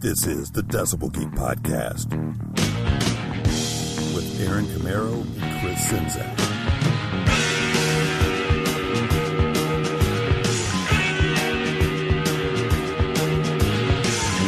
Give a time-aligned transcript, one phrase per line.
[0.00, 2.08] This is the Decibel Geek Podcast
[4.14, 6.38] with Aaron Camaro and Chris Czynszak.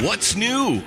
[0.05, 0.85] What's new?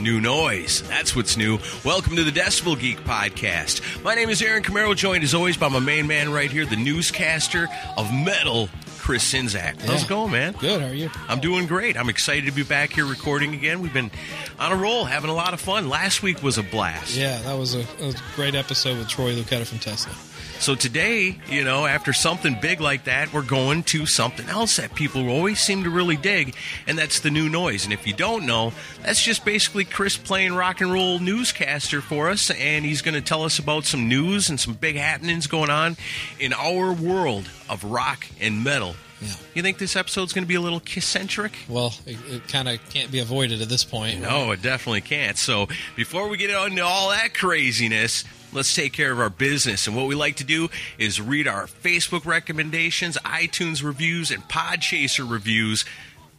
[0.00, 0.82] New noise.
[0.88, 1.58] That's what's new.
[1.84, 4.02] Welcome to the Decibel Geek Podcast.
[4.02, 6.76] My name is Aaron Camaro, joined as always by my main man right here, the
[6.76, 8.70] newscaster of metal,
[9.08, 9.80] Chris Czynszak.
[9.80, 10.02] How's Yeah.
[10.02, 10.52] it going, man?
[10.60, 10.82] Good.
[10.82, 11.10] How are you?
[11.30, 11.96] I'm doing great.
[11.96, 13.80] I'm excited to be back here recording again.
[13.80, 14.10] We've been
[14.58, 15.88] on a roll, having a lot of fun.
[15.88, 17.16] Last week was a blast.
[17.16, 20.12] Yeah, that was a, that was a great episode with Troy Luccketta from Tesla.
[20.60, 24.94] So today, you know, after something big like that, we're going to something else that
[24.94, 26.54] people always seem to really dig,
[26.86, 27.84] and that's the new noise.
[27.84, 32.28] And if you don't know, that's just basically Chris playing rock and roll newscaster for
[32.28, 35.70] us, and he's going to tell us about some news and some big happenings going
[35.70, 35.96] on
[36.40, 38.96] in our world of rock and metal.
[39.20, 39.34] Yeah.
[39.54, 41.52] You think this episode's going to be a little kiss-centric?
[41.68, 44.20] Well, it, it kind of can't be avoided at this point.
[44.20, 45.36] No, it definitely can't.
[45.36, 45.66] So
[45.96, 49.86] before we get into all that craziness, let's take care of our business.
[49.86, 55.28] And what we like to do is read our Facebook recommendations, iTunes reviews, and Podchaser
[55.28, 55.84] reviews.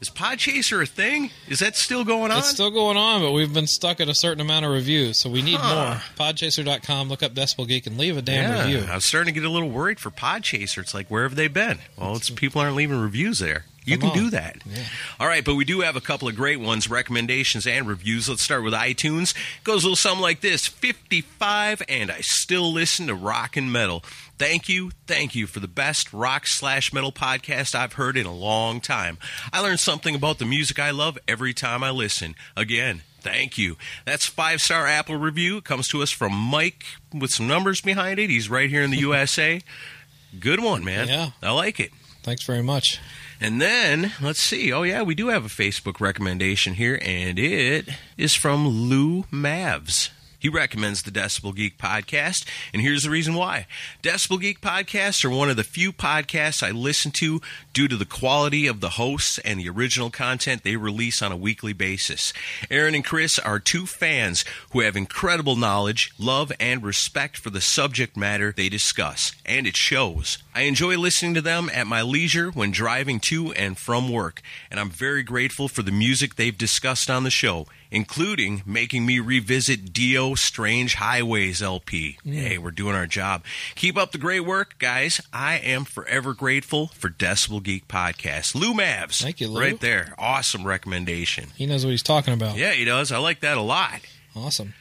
[0.02, 1.30] Is Podchaser a thing?
[1.50, 2.38] Is that still going on?
[2.38, 5.30] It's still going on, but we've been stuck at a certain amount of reviews, so
[5.30, 6.00] we need Huh.
[6.18, 6.26] more.
[6.28, 8.88] Podchaser.com, look up Decibel Geek, and leave a damn yeah, review.
[8.90, 10.78] I was starting to get a little worried for Podchaser.
[10.78, 11.80] It's like, where have they been?
[11.98, 13.66] Well, it's people aren't leaving reviews there.
[13.86, 14.24] You Come can on.
[14.26, 14.58] do that.
[14.66, 14.84] Yeah.
[15.20, 18.30] All right, but we do have a couple of great ones, recommendations and reviews.
[18.30, 19.32] Let's start with iTunes.
[19.32, 23.72] It Goes a little something like this 55, and I still listen to rock and
[23.72, 24.04] metal.
[24.38, 28.34] Thank you, thank you for the best rock slash metal podcast I've heard in a
[28.34, 29.18] long time.
[29.52, 32.36] I learn something about the music I love every time I listen.
[32.56, 33.76] Again, Thank you.
[34.06, 35.58] That's five star Apple review.
[35.58, 38.30] It comes to us from Mike with some numbers behind it.
[38.30, 39.60] He's right here in the USA.
[40.40, 41.10] Good one, man.
[41.10, 41.32] Yeah.
[41.44, 41.92] I like it.
[42.24, 43.00] Thanks very much.
[43.42, 44.74] And then, let's see.
[44.74, 50.10] Oh, yeah, we do have a Facebook recommendation here, and it is from Lou Mavs.
[50.40, 53.68] He recommends the Decibel Geek podcast, and here's the reason why.
[54.02, 57.42] Decibel Geek podcasts are one of the few podcasts I listen to
[57.74, 61.38] due to the quality of the hosts and the original content they release on a
[61.38, 62.32] weekly basis.
[62.72, 67.60] Aaron and Chris are two fans who have incredible knowledge, love, and respect for the
[67.60, 70.38] subject matter they discuss, and it shows.
[70.56, 74.42] I enjoy listening to them at my leisure when driving to and from work,
[74.72, 79.20] and I'm very grateful for the music they've discussed on the show, including making me
[79.20, 82.18] revisit Dio Strange Highways LP.
[82.24, 83.44] Hey, we're doing our job.
[83.76, 85.22] Keep up the great work, guys.
[85.34, 88.56] I am forever grateful for Decibel Geek Podcast.
[88.56, 89.22] Lou Mavs.
[89.22, 89.60] Thank you, Lou.
[89.62, 90.14] Right there.
[90.18, 91.50] Awesome recommendation.
[91.56, 92.58] He knows what he's talking about.
[92.58, 93.12] Yeah, he does.
[93.12, 94.00] I like that a lot.
[94.36, 94.74] Awesome.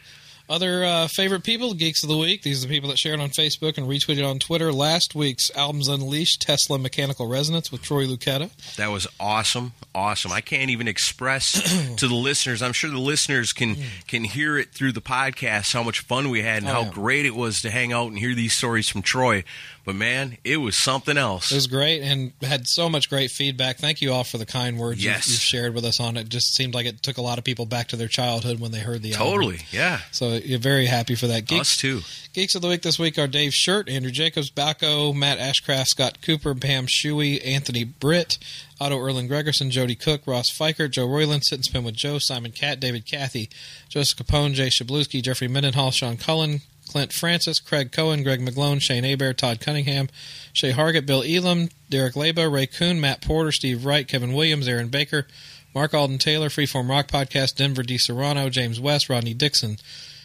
[0.48, 2.42] Other uh, favorite people, Geeks of the Week.
[2.42, 5.88] These are the people that shared on Facebook and retweeted on Twitter last week's Albums
[5.88, 8.50] Unleashed Tesla Mechanical Resonance with Troy Luccketta.
[8.76, 10.32] That was awesome, awesome.
[10.32, 11.52] I can't even express
[11.96, 12.62] to the listeners.
[12.62, 13.76] I'm sure the listeners can
[14.06, 16.90] can hear it through the podcast how much fun we had and Oh, how yeah.
[16.92, 19.44] great it was to hang out and hear these stories from Troy.
[19.88, 21.50] But man, it was something else.
[21.50, 23.78] It was great and had so much great feedback.
[23.78, 25.26] Thank you all for the kind words Yes.
[25.26, 26.28] you've, you've shared with us on it.
[26.28, 28.80] Just seemed like it took a lot of people back to their childhood when they
[28.80, 29.26] heard the album.
[29.26, 30.00] totally, yeah.
[30.10, 31.46] So you're very happy for that.
[31.46, 32.00] Geeks, Us too.
[32.34, 36.18] Geeks of the Week this week are Dave Shirt, Andrew Jacobs, Balco, Matt Ashcraft, Scott
[36.20, 38.36] Cooper, Pam Shuey, Anthony Britt,
[38.78, 42.52] Otto Erlin Gregerson, Jody Cook, Ross Fiker, Joe Royland, Sit and Spin with Joe, Simon
[42.52, 43.48] Cat, David Cathy,
[43.88, 49.04] Joseph Capone, Jay Shabluski, Jeffrey Mendenhall, Sean Cullen, Clint Francis, Craig Cohen, Greg McGlone, Shane
[49.04, 50.08] Aber, Todd Cunningham,
[50.52, 54.88] Shay Hargett, Bill Elam, Derek Leba, Ray Kuhn, Matt Porter, Steve Wright, Kevin Williams, Aaron
[54.88, 55.26] Baker,
[55.74, 57.98] Mark Alden Taylor, Freeform Rock Podcast, Denver D.
[57.98, 59.76] Serrano, James West, Rodney Dixon,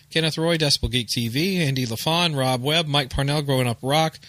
[0.10, 4.20] Kenneth Roy, Decibel Geek TV, Andy LaFon, Rob Webb, Mike Parnell, Growing Up Rock,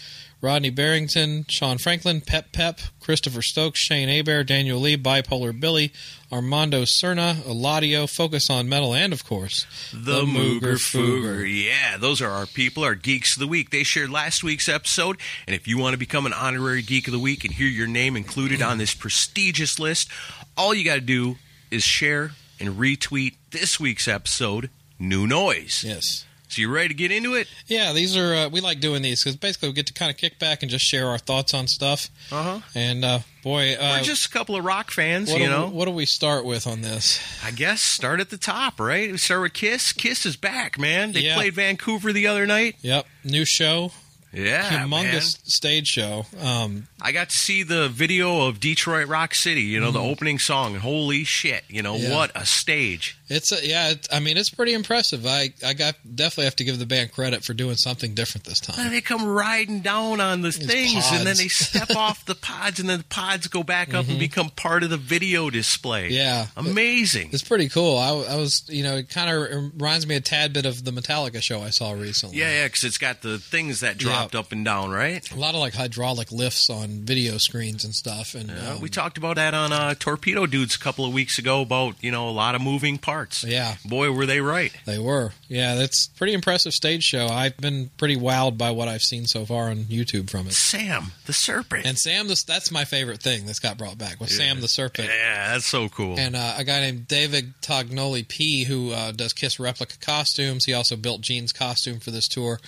[0.44, 5.90] Rodney Barrington, Sean Franklin, Pep Pep, Christopher Stokes, Shane Aber, Daniel Lee, Bipolar Billy,
[6.30, 11.44] Armando Cerna, Eladio, Focus on Metal, and of course, The Mooger Fooger.
[11.50, 13.70] Yeah, those are our people, our Geeks of the Week.
[13.70, 17.12] They shared last week's episode, and if you want to become an honorary Geek of
[17.12, 20.10] the Week and hear your name included on this prestigious list,
[20.58, 21.36] all you got to do
[21.70, 24.68] is share and retweet this week's episode,
[24.98, 25.84] New Noise.
[25.86, 26.26] Yes.
[26.54, 27.48] So you ready to get into it?
[27.66, 30.16] Yeah, these are uh, we like doing these because basically we get to kind of
[30.16, 32.08] kick back and just share our thoughts on stuff.
[32.30, 32.60] Uh huh.
[32.76, 35.66] And uh, boy, uh, We're just a couple of rock fans, you know.
[35.66, 37.20] we, what do we start with on this?
[37.44, 39.10] I guess start at the top, right?
[39.10, 39.92] We start with Kiss.
[39.92, 41.10] Kiss is back, man.
[41.12, 41.34] They Yeah.
[41.34, 42.76] played Vancouver the other night.
[42.82, 43.90] Yep, new show,
[44.34, 45.20] Yeah, humongous man.
[45.20, 46.26] stage show.
[46.40, 50.38] Um, I got to see the video of Detroit Rock City, you know, the opening
[50.38, 52.04] song, holy shit, you know, Mm-hmm.
[52.10, 52.16] Yeah.
[52.16, 53.16] what a stage.
[53.28, 55.26] it's a, yeah, it, I mean it's pretty impressive.
[55.26, 58.58] I I got definitely have to give the band credit for doing something different this
[58.66, 58.90] And time.
[58.90, 62.88] they come riding down on the things, and then they step off the pods, and
[62.88, 66.06] then the pods go back up and become part of the video display.
[66.06, 66.14] Mm-hmm.
[66.14, 66.46] Yeah.
[66.56, 67.30] Amazing.
[67.32, 67.96] It's pretty cool.
[67.98, 70.90] I, I was, you know, it kind of reminds me a tad bit of the
[70.90, 72.38] Metallica show I saw recently.
[72.38, 73.98] Yeah, yeah, because it's got the things that
[74.32, 75.28] up and down, right?
[75.32, 78.36] a lot of like hydraulic lifts on video screens and stuff.
[78.36, 81.36] And Uh, um, we talked about that on uh, Torpedo Dudes a couple of weeks
[81.40, 83.42] ago about, you know, a lot of moving parts.
[83.42, 83.74] Yeah.
[83.84, 84.72] Boy, were they right.
[84.84, 85.32] They were.
[85.48, 87.26] Yeah, that's pretty impressive stage show.
[87.26, 90.52] I've been pretty wowed by what I've seen so far on YouTube from it.
[90.52, 91.86] Sam, the serpent.
[91.86, 95.08] And Sam, this, that's my favorite thing that's got brought back was Sam the Serpent.
[95.08, 96.18] yeah, that's so cool.
[96.18, 100.64] And uh, a guy named David Tognoli P, who uh, does Kiss replica costumes.
[100.66, 102.60] He also built Gene's costume for this tour.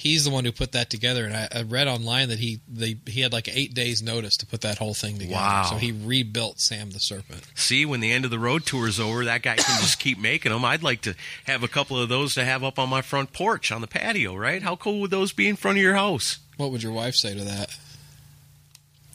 [0.00, 2.96] He's the one who put that together, and I, I read online that he they,
[3.04, 5.34] he had like eight days' notice to put that whole thing together.
[5.34, 5.66] Wow.
[5.68, 7.44] So he rebuilt Sam the Serpent.
[7.54, 10.18] See, when the end of the road tour is over, that guy can just keep
[10.18, 10.64] making them.
[10.64, 11.14] I'd like to
[11.44, 14.34] have a couple of those to have up on my front porch on the patio,
[14.34, 14.62] right?
[14.62, 16.38] How cool would those be in front of your house?
[16.56, 17.76] What would your wife say to that?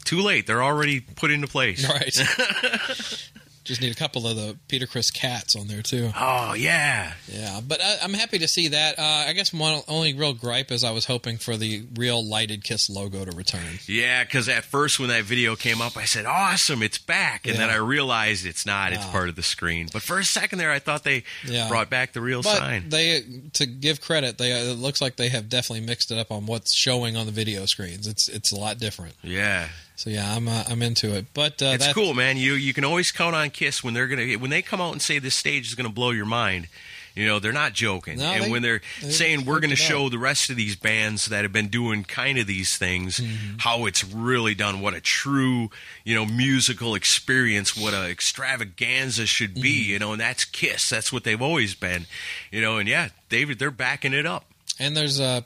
[0.04, 0.46] Too late.
[0.46, 1.90] They're already put into place.
[1.90, 3.32] Right.
[3.66, 6.12] Just need a couple of the Peter Criss cats on there too.
[6.16, 7.14] Oh, yeah.
[7.28, 8.98] Yeah, but I, I'm happy to see that.
[8.98, 12.64] Uh, I guess one only real gripe is I was hoping for the real lighted
[12.64, 13.80] Kiss logo to return.
[13.88, 17.48] Yeah, because at first when that video came up, I said, awesome, it's back.
[17.48, 18.94] And then I realized it's not.
[18.94, 19.90] It's part of the screen.
[19.92, 21.68] But for a second there, I thought they Yeah.
[21.68, 22.90] brought back the real But sign.
[22.90, 23.24] they,
[23.54, 26.74] to give credit, they it looks like they have definitely mixed it up on what's
[26.74, 28.06] showing on the video screens.
[28.06, 29.16] It's it's a lot different.
[29.24, 29.70] yeah.
[29.96, 31.28] So yeah, I'm uh, I'm into it.
[31.34, 32.38] But uh, It's cool, man.
[32.38, 35.02] You you can always count on Kiss when they're gonna when they come out and
[35.02, 36.68] say this stage is gonna blow your mind.
[37.16, 39.78] You know they're not joking, No, and they- when they're they saying we're going to
[39.78, 40.12] show out.
[40.12, 43.60] the rest of these bands that have been doing kind of these things Mm-hmm.
[43.60, 45.70] how it's really done, what a true
[46.04, 49.90] you know musical experience, what a extravaganza should be, Mm-hmm.
[49.92, 50.90] you know, and that's Kiss.
[50.90, 52.06] That's what they've always been,
[52.52, 54.46] you know, and yeah, David, they're backing it up.
[54.78, 55.40] And there's uh,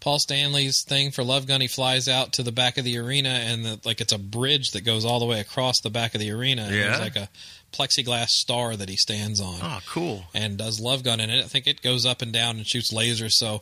[0.00, 1.60] Paul Stanley's thing for Love Gun.
[1.60, 4.70] He flies out to the back of the arena, and the, like it's a bridge
[4.70, 6.62] that goes all the way across the back of the arena.
[6.62, 6.82] And Yeah.
[6.88, 7.28] There's like a
[7.72, 9.58] plexiglass star that he stands on.
[9.62, 10.24] Oh, cool.
[10.34, 11.44] and does love gun in it.
[11.44, 13.32] I think it goes up and down and shoots lasers.
[13.32, 13.60] So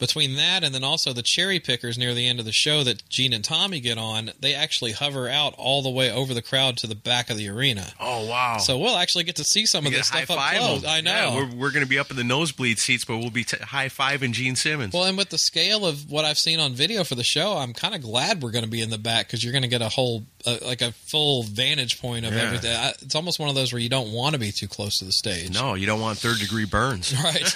[0.00, 3.08] between that and then also the cherry pickers near the end of the show that
[3.08, 6.76] Gene and Tommy get on, they actually hover out all the way over the crowd
[6.78, 7.86] to the back of the arena.
[8.00, 8.56] Oh wow.
[8.58, 10.82] So we'll actually get to see some of You this stuff up close.
[10.82, 10.90] them.
[10.90, 11.10] I know.
[11.12, 13.56] Yeah, we're we're going to be up in the nosebleed seats, but we'll be t-
[13.58, 14.92] high fiving Gene Simmons.
[14.94, 17.72] well, and with the scale of what I've seen on video for the show, I'm
[17.74, 19.82] kind of glad we're going to be in the back because you're going to get
[19.82, 22.40] a whole, uh, like a full vantage point of Yeah.
[22.42, 22.74] everything.
[22.74, 25.04] I, it's almost one of those where you don't want to be too close to
[25.04, 25.52] the stage.
[25.52, 27.14] no, you don't want third degree burns.
[27.22, 27.54] Right.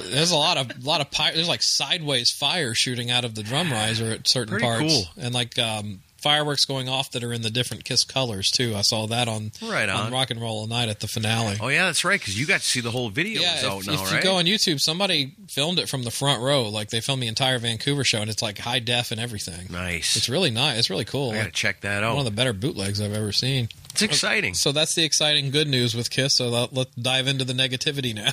[0.04, 3.42] there's a lot of lot of pi- there's like sideways fire shooting out of the
[3.42, 5.04] drum riser at certain Pretty parts, cool.
[5.24, 8.74] and like um, fireworks going off that are in the different Kiss colors too.
[8.76, 10.12] I saw that on Right on.
[10.12, 11.56] Rock and Roll All Night at the finale.
[11.60, 12.18] Oh yeah, that's right.
[12.20, 14.12] Because you got to see the whole video yeah, if, now, if right?
[14.16, 16.68] you go on YouTube, somebody filmed it from the front row.
[16.68, 19.68] Like they filmed the entire Vancouver show, and it's like high def and everything.
[19.70, 20.16] nice.
[20.16, 20.78] It's really nice.
[20.78, 21.30] It's really cool.
[21.30, 22.16] I got to Like, check that out.
[22.16, 23.68] one of the better bootlegs I've ever seen.
[23.92, 24.54] it's exciting.
[24.54, 26.34] So that's the exciting good news with Kiss.
[26.36, 28.32] So let, let's dive into the negativity now.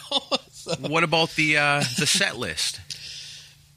[0.89, 2.79] what about the uh, the set list?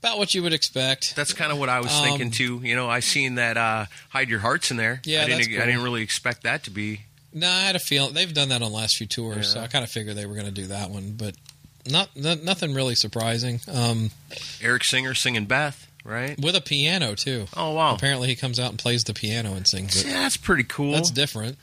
[0.00, 1.16] About what you would expect.
[1.16, 2.60] That's kind of what I was Um, thinking too.
[2.62, 5.00] You know, I seen that uh, hide your hearts in there.
[5.04, 5.50] Yeah, I didn't.
[5.50, 7.00] that's I didn't really expect that to be.
[7.34, 9.66] No, I had a feeling they've done that on the last few tours, so I
[9.66, 11.34] kind of figured they were going to do that one, but
[11.86, 13.60] not, n- nothing really surprising.
[13.70, 14.10] Um,
[14.62, 16.38] Eric Singer singing Beth, right?
[16.40, 17.46] with a piano too.
[17.56, 20.64] Oh wow, Apparently, he comes out and plays the piano and sings yeah, that's pretty
[20.64, 20.92] cool.
[20.92, 21.58] That's different.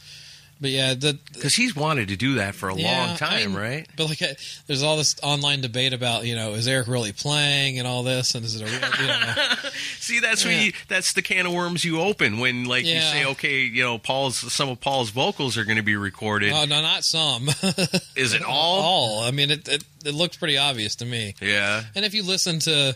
[0.62, 3.56] But yeah, because he's wanted to do that for a yeah, long time, I mean,
[3.56, 3.88] right?
[3.98, 4.28] But like, uh,
[4.68, 8.36] there's all this online debate about you know is Eric really playing and all this,
[8.36, 8.92] and is it a real?
[9.02, 9.34] You know,
[10.00, 10.62] See, that's Yeah.
[10.62, 13.98] you, that's the can of worms you open when, like, you say, okay, you know,
[13.98, 16.54] Paul's some of Paul's vocals are going to be recorded.
[16.54, 17.50] oh no, not some.
[18.16, 18.80] Is it all?
[18.82, 19.20] all?
[19.24, 21.36] I mean, it, it it looks pretty obvious to me.
[21.42, 21.84] Yeah.
[21.96, 22.96] And if you listen to,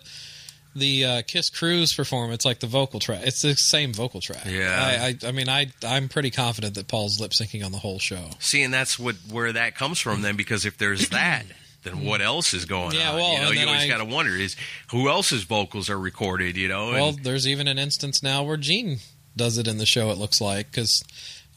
[0.76, 4.46] the uh, Kiss Cruise performance, like the vocal track, it's the same vocal track.
[4.46, 4.76] Yeah.
[4.80, 8.00] I, I, I mean, I, I'm pretty confident that Paul's lip syncing on the whole
[8.00, 8.30] show.
[8.40, 11.46] See, and that's what where that comes from then, because if there's that,
[11.84, 13.16] then what else is going Yeah, on?
[13.16, 14.56] well, you know, you always got to wonder is
[14.92, 16.56] who else's vocals are recorded.
[16.58, 19.00] You know, Well, and, there's even an instance now where Gene
[19.36, 20.12] does it in the show.
[20.12, 21.02] It looks like because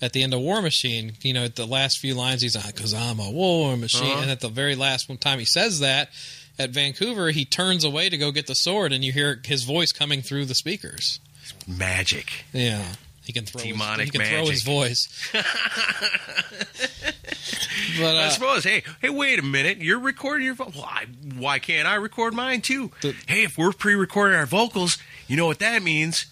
[0.01, 2.75] at the end of War Machine, you know, at the last few lines, he's like,
[2.77, 4.23] "Cause I'm a war machine," Uh-huh.
[4.23, 6.09] and at the very last one time he says that.
[6.59, 9.91] At Vancouver, he turns away to go get the sword, and you hear his voice
[9.93, 11.19] coming through the speakers.
[11.67, 12.45] magic.
[12.53, 12.85] Yeah,
[13.25, 13.63] he can throw.
[13.63, 15.31] Demonic his, he can throw his voice.
[15.33, 15.43] but
[18.17, 18.65] I uh, suppose.
[18.65, 19.79] Hey, hey, wait a minute.
[19.79, 20.77] You're recording your vocals.
[20.77, 21.07] Why,
[21.37, 22.91] why can't I record mine too?
[23.01, 26.27] The- hey, if we're pre-recording our vocals, you know what that means?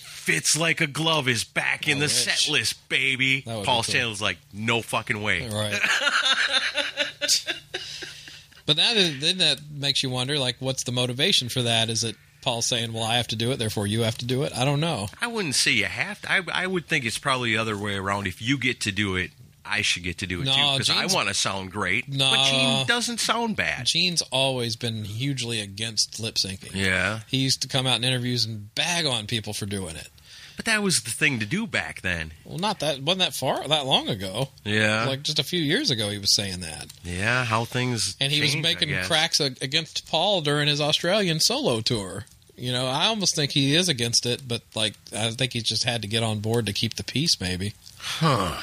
[0.00, 2.12] Fits like a glove is back in the wish.
[2.12, 3.42] set list, baby.
[3.42, 3.82] Paul cool.
[3.84, 5.48] Stanley's like, no fucking way.
[5.48, 5.78] Right.
[8.66, 11.88] but that is, then that makes you wonder, like, what's the motivation for that?
[11.88, 14.42] Is it Paul saying, "Well, I have to do it, therefore you have to do
[14.42, 14.52] it"?
[14.56, 15.08] I don't know.
[15.20, 16.30] I wouldn't say you have to.
[16.32, 18.26] I, I would think it's probably the other way around.
[18.26, 19.30] If you get to do it,
[19.64, 22.08] I should get to do it No, too because I want to sound great.
[22.08, 22.30] No.
[22.30, 23.86] But Gene doesn't sound bad.
[23.86, 26.74] Gene's always been hugely against lip syncing.
[26.74, 30.08] Yeah, He used to come out in interviews and bag on people for doing it.
[30.56, 32.32] But that was the thing to do back then.
[32.44, 34.48] Well, not that wasn't that far that long ago.
[34.64, 37.44] Yeah, Like just a few years ago, he was saying that, yeah.
[37.44, 42.24] How things and he was change, making cracks against Paul during his Australian solo tour.
[42.58, 45.84] You know, I almost think he is against it, but like I think he just
[45.84, 47.38] had to get on board to keep the peace.
[47.40, 48.60] Maybe Huh.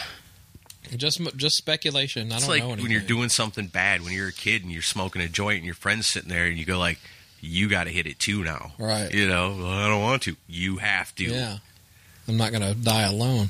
[0.96, 2.32] just just speculation.
[2.32, 4.72] I It's don't like know when you're doing something bad when you're a kid and
[4.72, 6.98] you're smoking a joint and your friend's sitting there and you go like,
[7.40, 9.14] "You got to hit it too now." Right.
[9.14, 10.36] You know, well, I don't want to.
[10.48, 11.26] You have to.
[11.26, 11.58] Yeah,
[12.28, 13.50] I'm not going to die alone.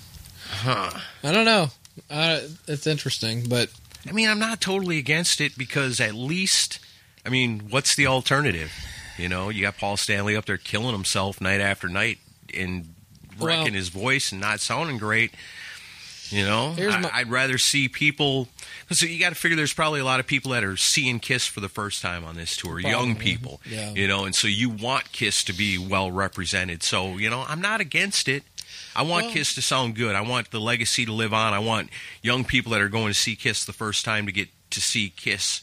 [0.49, 0.91] Huh.
[1.23, 1.67] I don't know.
[2.09, 3.69] Uh, it's interesting, but
[4.07, 6.79] I mean, I'm not totally against it because at least,
[7.25, 8.71] I mean, what's the alternative?
[9.17, 12.17] You know, you got Paul Stanley up there killing himself night after night
[12.57, 12.93] and
[13.39, 15.31] wrecking Well- his voice and not sounding great.
[16.29, 18.47] You know, I, my- I'd rather see people.
[18.89, 21.45] So you got to figure there's probably a lot of people that are seeing Kiss
[21.45, 23.61] for the first time on this tour, young people.
[23.69, 23.91] yeah.
[23.91, 26.81] You know, and so you want Kiss to be well represented.
[26.81, 28.41] So you know, I'm not against it.
[28.95, 30.15] I want Well- Kiss to sound good.
[30.15, 31.53] I want the legacy to live on.
[31.53, 31.89] I want
[32.21, 35.09] young people that are going to see Kiss the first time to get to see
[35.15, 35.61] Kiss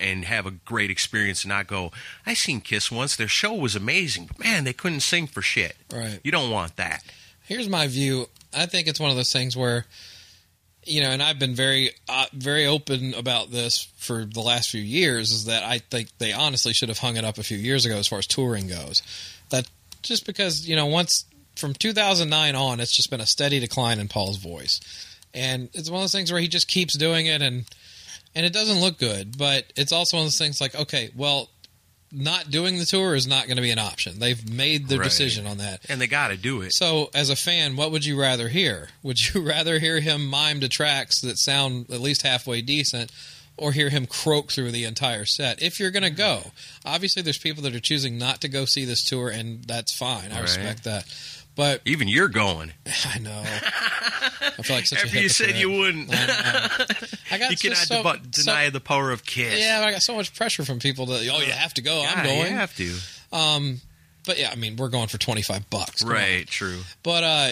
[0.00, 1.90] and have a great experience and not go,
[2.24, 3.16] I seen Kiss once.
[3.16, 5.76] Their show was amazing, but man, they couldn't sing for shit.
[5.92, 6.20] right.
[6.22, 7.02] You don't want that.
[7.42, 8.28] Here's my view.
[8.54, 9.86] I think it's one of those things where,
[10.84, 14.80] you know, and I've been very, uh, very open about this for the last few
[14.80, 15.30] years.
[15.32, 17.96] Is that I think they honestly should have hung it up a few years ago
[17.96, 19.02] as far as touring goes.
[19.50, 19.66] That
[20.02, 21.24] just because you know once
[21.58, 24.80] from 2009 on, it's just been a steady decline in Paul's voice,
[25.34, 27.64] and it's one of those things where he just keeps doing it and
[28.34, 29.36] and it doesn't look good.
[29.36, 31.50] But it's also one of those things like, okay, well.
[32.10, 34.18] Not doing the tour is not going to be an option.
[34.18, 35.04] They've made their Right.
[35.10, 35.82] decision on that.
[35.90, 36.72] And they got to do it.
[36.72, 38.88] So, as a fan, what would you rather hear?
[39.02, 43.12] Would you rather hear him mime to tracks that sound at least halfway decent,
[43.58, 45.60] or hear him croak through the entire set?
[45.60, 46.88] If you're going to go, mm-hmm.
[46.88, 50.32] obviously, there's people that are choosing not to go see this tour, and that's fine.
[50.32, 50.42] I Right.
[50.44, 51.04] respect that.
[51.58, 52.72] But Even you're going.
[53.14, 56.08] I know, I feel like such a After you said you wouldn't.
[56.10, 56.86] I.
[57.32, 59.58] I got you cannot so, debu- so- deny the power of Kiss.
[59.58, 62.04] yeah, I got so much pressure from people that oh, you have to go.
[62.06, 62.52] I'm going.
[62.52, 62.94] You have to.
[63.32, 63.80] Um,
[64.24, 66.14] but yeah, I mean, we're going for twenty five bucks, Come on.
[66.16, 66.78] Right, true.
[67.02, 67.48] But uh,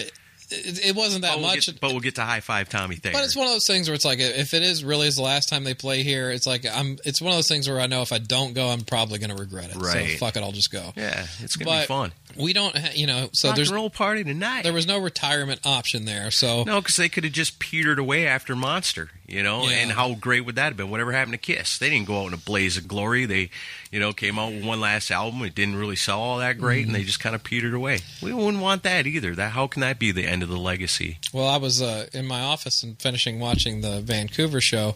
[0.51, 1.65] it, it wasn't that But we'll, much.
[1.65, 3.11] get, but we'll get to high five Tommy Thayer.
[3.11, 5.21] But it's one of those things where it's like if it is really is the
[5.21, 6.97] last time they play here, it's like I'm.
[7.03, 9.31] It's one of those things where I know if I don't go, I'm probably going
[9.31, 9.75] to regret it.
[9.75, 10.11] Right.
[10.11, 10.93] So fuck it, I'll just go.
[10.95, 12.11] yeah, it's gonna But be fun.
[12.35, 13.29] We don't, ha- you know.
[13.31, 14.63] So Rock there's and roll party tonight.
[14.63, 16.29] there was no retirement option there.
[16.29, 19.63] So No, because they could have just petered away after Monster, you know.
[19.63, 19.77] Yeah.
[19.77, 20.89] And how great would that have been?
[20.91, 21.77] Whatever happened to Kiss?
[21.79, 23.25] They didn't go out in a blaze of glory.
[23.25, 23.49] They,
[23.91, 25.41] you know, came out with one last album.
[25.43, 27.07] It didn't really sell all that great, and they Mm-hmm.
[27.07, 27.99] just kind of petered away.
[28.21, 29.33] We wouldn't want that either.
[29.33, 31.19] That how can that be the end of the legacy?
[31.33, 34.95] well, I was uh, in my office and finishing watching the Vancouver show,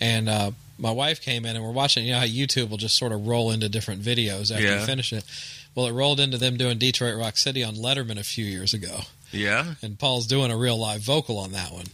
[0.00, 2.04] and uh, my wife came in and we're watching.
[2.04, 4.80] You know how YouTube will just sort of roll into different videos after Yeah.
[4.80, 5.24] you finish it.
[5.76, 9.02] Well, it rolled into them doing Detroit Rock City on Letterman a few years ago.
[9.30, 11.86] Yeah, and Paul's doing a real live vocal on that one.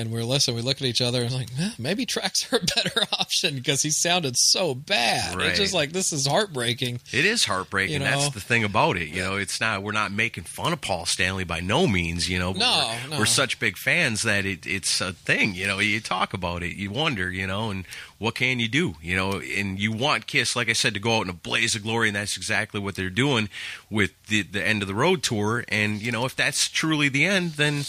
[0.00, 0.56] And we're listening.
[0.56, 3.82] We look at each other and like, eh, maybe tracks are a better option because
[3.82, 5.36] he sounded so bad.
[5.36, 5.48] Right.
[5.48, 7.00] It's just like this is heartbreaking.
[7.12, 7.94] it is heartbreaking.
[7.94, 8.04] You know?
[8.06, 9.08] That's the thing about it.
[9.08, 9.82] You know, it's not.
[9.82, 12.28] We're not making fun of Paul Stanley by no means.
[12.28, 13.18] You know, No, we're, no.
[13.20, 15.54] we're such big fans that it, it's a thing.
[15.54, 17.30] You know, you talk about it, you wonder.
[17.30, 17.84] You know, and
[18.18, 18.94] what can you do?
[19.02, 21.74] You know, and you want Kiss, like I said, to go out in a blaze
[21.74, 23.48] of glory, and that's exactly what they're doing
[23.90, 25.64] with the the end of the road tour.
[25.68, 27.84] And you know, if that's truly the end, then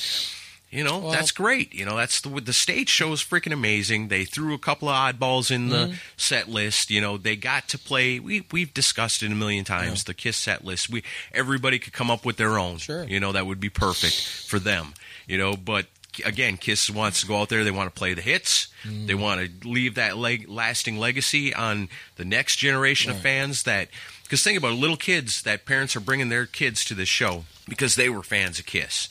[0.72, 1.74] You know, Well- that's great.
[1.74, 4.08] You know, that's the the stage show is freaking amazing.
[4.08, 5.92] They threw a couple of oddballs in Mm-hmm.
[5.92, 6.90] the set list.
[6.90, 8.20] You know, they got to play.
[8.20, 10.06] We we've discussed it a million times.
[10.06, 10.90] The Kiss set list.
[10.90, 12.78] We everybody could come up with their own.
[12.78, 13.04] Sure.
[13.04, 14.16] You know, that would be perfect
[14.48, 14.94] for them.
[15.28, 15.88] You know, but
[16.26, 17.64] again, Kiss wants to go out there.
[17.64, 18.68] They want to play the hits.
[18.86, 19.06] Mm-hmm.
[19.08, 23.64] They want to leave that leg, lasting legacy on the next generation of fans.
[23.64, 23.90] That
[24.32, 27.44] because think about it, little kids that parents are bringing their kids to this show
[27.68, 29.10] because they were fans of Kiss,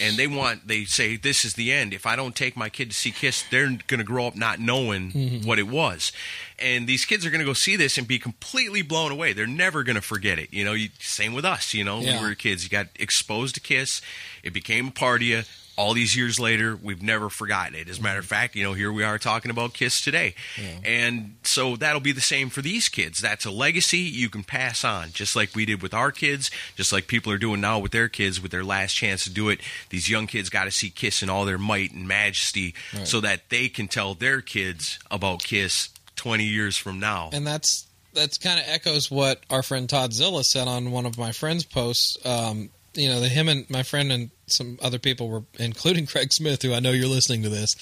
[0.00, 1.92] and they want they say this is the end.
[1.92, 4.60] If I don't take my kid to see Kiss, they're going to grow up not
[4.60, 5.46] knowing Mm-hmm.
[5.46, 6.10] what it was,
[6.58, 9.34] and these kids are going to go see this and be completely blown away.
[9.34, 10.54] They're never going to forget it.
[10.54, 11.74] You know, you, same with us.
[11.74, 12.22] You know, Yeah.
[12.22, 12.64] we were kids.
[12.64, 14.00] You got exposed to Kiss.
[14.42, 15.42] It became a part of you.
[15.76, 17.88] All these years later, we've never forgotten it.
[17.88, 20.34] As a matter of fact, you know, here we are talking about Kiss today.
[20.84, 23.20] And so that'll be the same for these kids.
[23.20, 26.92] That's a legacy you can pass on, just like we did with our kids, just
[26.92, 29.60] like people are doing now with their kids with their last chance to do it.
[29.88, 32.74] These young kids got to see Kiss in all their might and majesty
[33.04, 37.30] so that they can tell their kids about Kiss 20 years from now.
[37.32, 41.16] and that's that's kind of echoes what our friend Todd Zilla said on one of
[41.16, 42.18] my friends' posts.
[42.26, 46.32] Um, you know, the him and my friend and some other people were, including Craig
[46.32, 47.74] Smith, who I know you're listening to this,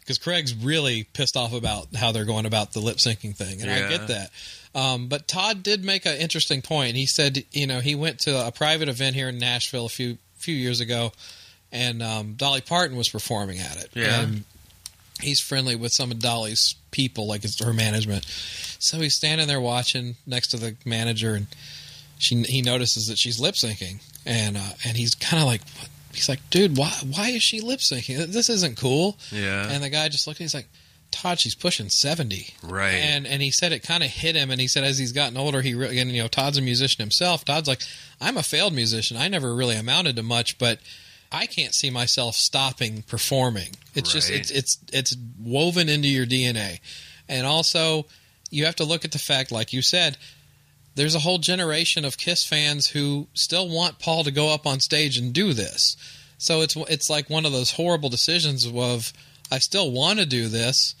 [0.00, 3.70] because Craig's really pissed off about how they're going about the lip syncing thing, and
[3.70, 4.30] I get that.
[4.74, 6.96] Um, but Todd did make an interesting point.
[6.96, 10.18] He said, you know, he went to a private event here in Nashville a few
[10.36, 11.12] few years ago,
[11.72, 13.90] and um, Dolly Parton was performing at it.
[13.94, 14.20] Yeah.
[14.20, 14.44] And
[15.20, 18.24] he's friendly with some of Dolly's people, like her management.
[18.78, 21.46] So he's standing there watching next to the manager, and
[22.18, 25.88] she he notices that she's lip syncing, and uh, and he's kind of like, what?
[26.12, 28.26] he's like, dude, why why is she lip syncing?
[28.26, 29.18] This isn't cool.
[29.30, 29.68] Yeah.
[29.70, 30.68] And the guy just looked, at he's like.
[31.12, 32.94] Todd, she's pushing seventy, Right.
[32.94, 35.36] And and he said it kind of hit him, and he said as he's gotten
[35.36, 37.44] older, he really, and you know, Todd's a musician himself.
[37.44, 37.80] Todd's like,
[38.20, 39.16] I'm a failed musician.
[39.16, 40.80] I never really amounted to much, but
[41.30, 43.76] I can't see myself stopping performing.
[43.94, 46.80] It's just it's it's it's woven into your DNA,
[47.28, 48.06] and also
[48.50, 50.16] you have to look at the fact, like you said,
[50.96, 54.80] there's a whole generation of Kiss fans who still want Paul to go up on
[54.80, 55.96] stage and do this.
[56.38, 59.12] So it's it's like one of those horrible decisions of
[59.50, 60.94] I still want to do this.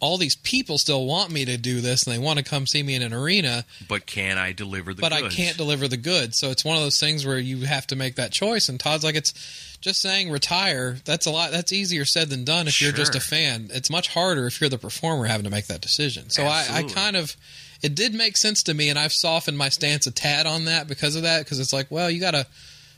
[0.00, 2.82] All these people still want me to do this, and they want to come see
[2.82, 5.32] me in an arena, but can I deliver the but goods?
[5.32, 6.38] I can't deliver the goods.
[6.38, 8.68] So it's one of those things where you have to make that choice.
[8.68, 9.32] And Todd's like, it's
[9.80, 10.98] just saying retire.
[11.04, 11.52] That's a lot.
[11.52, 13.70] That's easier said than done if you're just a fan.
[13.72, 16.30] It's much harder if you're the performer having to make that decision.
[16.30, 17.36] So I, I kind of,
[17.82, 20.88] it did make sense to me, and I've softened my stance a tad on that
[20.88, 21.44] because of that.
[21.44, 22.46] Because it's like, well, you got to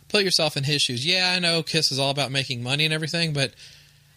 [0.09, 1.07] put yourself in his shoes.
[1.07, 3.53] Yeah, I know Kiss is all about making money and everything, but.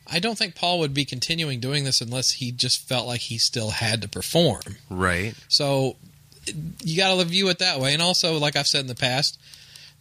[0.09, 3.37] I don't think Paul would be continuing doing this unless he just felt like he
[3.37, 4.77] still had to perform.
[4.89, 5.35] Right.
[5.49, 5.97] So
[6.81, 7.91] you got to view it that way.
[7.91, 9.37] And also, like I've said in the past,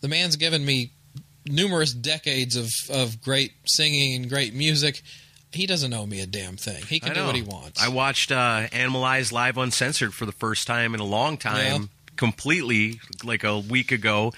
[0.00, 0.92] the man's given me
[1.44, 5.02] numerous decades of, of great singing and great music.
[5.57, 6.83] He doesn't owe me a damn thing.
[6.87, 7.83] He can do what he wants.
[7.83, 11.88] I watched uh, Animalize live uncensored for the first time in a long time, Yeah.
[12.16, 14.33] completely like a week ago,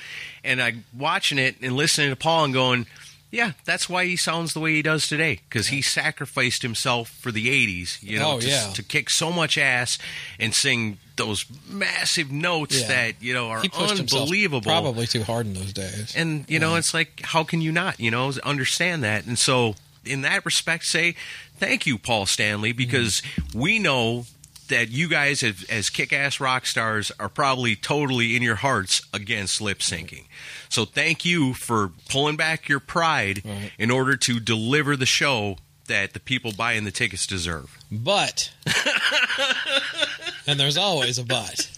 [0.45, 2.87] and I watching it and listening to Paul and going,
[3.31, 7.31] "Yeah, that's why he sounds the way he does today because he sacrificed himself for
[7.33, 8.71] the '80s, you know, Oh, to, yeah.
[8.75, 9.99] to kick so much ass
[10.41, 12.87] and sing those massive notes Yeah.
[12.89, 16.15] that you know are unbelievable." probably too hard in those days.
[16.17, 19.27] And you know, it's like, how can you not, you know, understand that?
[19.27, 19.75] And so,
[20.09, 21.15] in that respect, say
[21.57, 23.23] thank you, Paul Stanley, because
[23.55, 24.25] we know
[24.69, 29.61] that you guys, as, as kick-ass rock stars, are probably totally in your hearts against
[29.63, 30.25] lip syncing.
[30.69, 33.71] So, thank you for pulling back your pride Right.
[33.79, 37.79] in order to deliver the show that the people buying the tickets deserve.
[37.91, 38.53] But,
[40.47, 41.71] and there's always a but.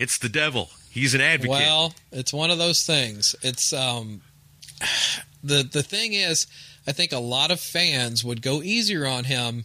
[0.00, 0.70] It's the devil.
[0.90, 1.50] He's an advocate.
[1.50, 3.36] Well, it's one of those things.
[3.42, 4.20] It's um
[5.42, 6.46] the the thing is,
[6.86, 9.64] I think a lot of fans would go easier on him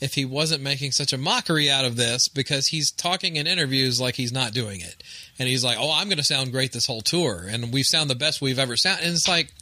[0.00, 4.00] if he wasn't making such a mockery out of this because he's talking in interviews
[4.00, 5.02] like he's not doing it.
[5.38, 8.10] And he's like, "Oh, I'm going to sound great this whole tour and we sound
[8.10, 9.52] the best we've ever sounded." And it's like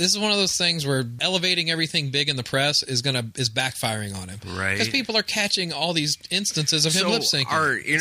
[0.00, 3.26] this is one of those things where elevating everything big in the press is gonna
[3.36, 4.72] is backfiring on him, Right.
[4.72, 7.44] Because people are catching all these instances of him so lip syncing.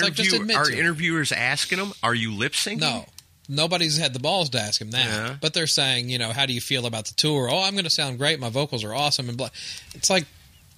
[0.02, 2.80] like, just interview, admit are interviewers asking him, are you lip syncing?
[2.80, 3.06] No.
[3.50, 5.06] Nobody's had the balls to ask him that.
[5.06, 5.36] Yeah.
[5.42, 7.50] But they're saying, you know, how do you feel about the tour?
[7.52, 8.40] Oh, I'm going to sound great.
[8.40, 9.28] My vocals are awesome.
[9.28, 9.50] And blah.
[9.96, 10.26] It's like,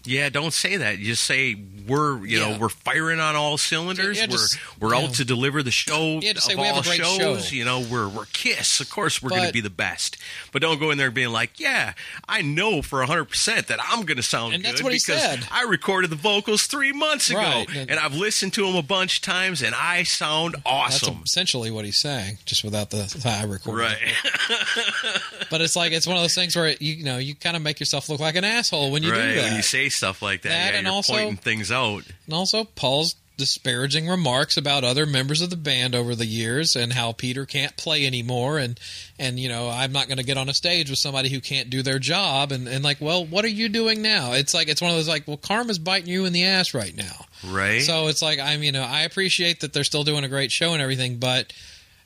[0.06, 0.98] Yeah, don't say that.
[0.98, 1.56] You just say
[1.88, 4.18] we're you know we're firing on all cylinders.
[4.18, 5.08] Yeah, we're we're yeah.
[5.08, 7.46] out to deliver the show Yeah, just of we have a all great shows.
[7.48, 7.56] show.
[7.56, 8.80] You know, we're we're Kiss.
[8.80, 10.18] Of course, we're going to be the best.
[10.52, 11.94] But don't go in there being like, yeah,
[12.28, 15.00] I know for hundred percent that I'm going to sound And good that's what he
[15.00, 15.46] said.
[15.52, 17.68] I recorded the vocals three months ago, Right.
[17.90, 21.16] and I've listened to them a bunch of times, and I sound awesome.
[21.20, 23.86] That's essentially what he's saying, just without the I recording.
[23.86, 23.98] Right,
[25.50, 27.62] But it's like it's one of those things where you, you know you kind of
[27.62, 29.22] make yourself look like an asshole when you right.
[29.22, 29.44] do that.
[29.44, 32.04] When you say stuff like that, That yeah, and also- pointing things out.
[32.26, 36.94] And also, Paul's disparaging remarks about other members of the band over the years and
[36.94, 38.80] how Peter can't play anymore and
[39.18, 41.68] and you know I'm not going to get on a stage with somebody who can't
[41.72, 44.80] do their job and and like well what are you doing now it's like it's
[44.80, 47.82] one of those like well karma's biting you in the ass right now Right.
[47.82, 50.74] so it's like I'm you know I appreciate that they're still doing a great show
[50.74, 51.52] and everything but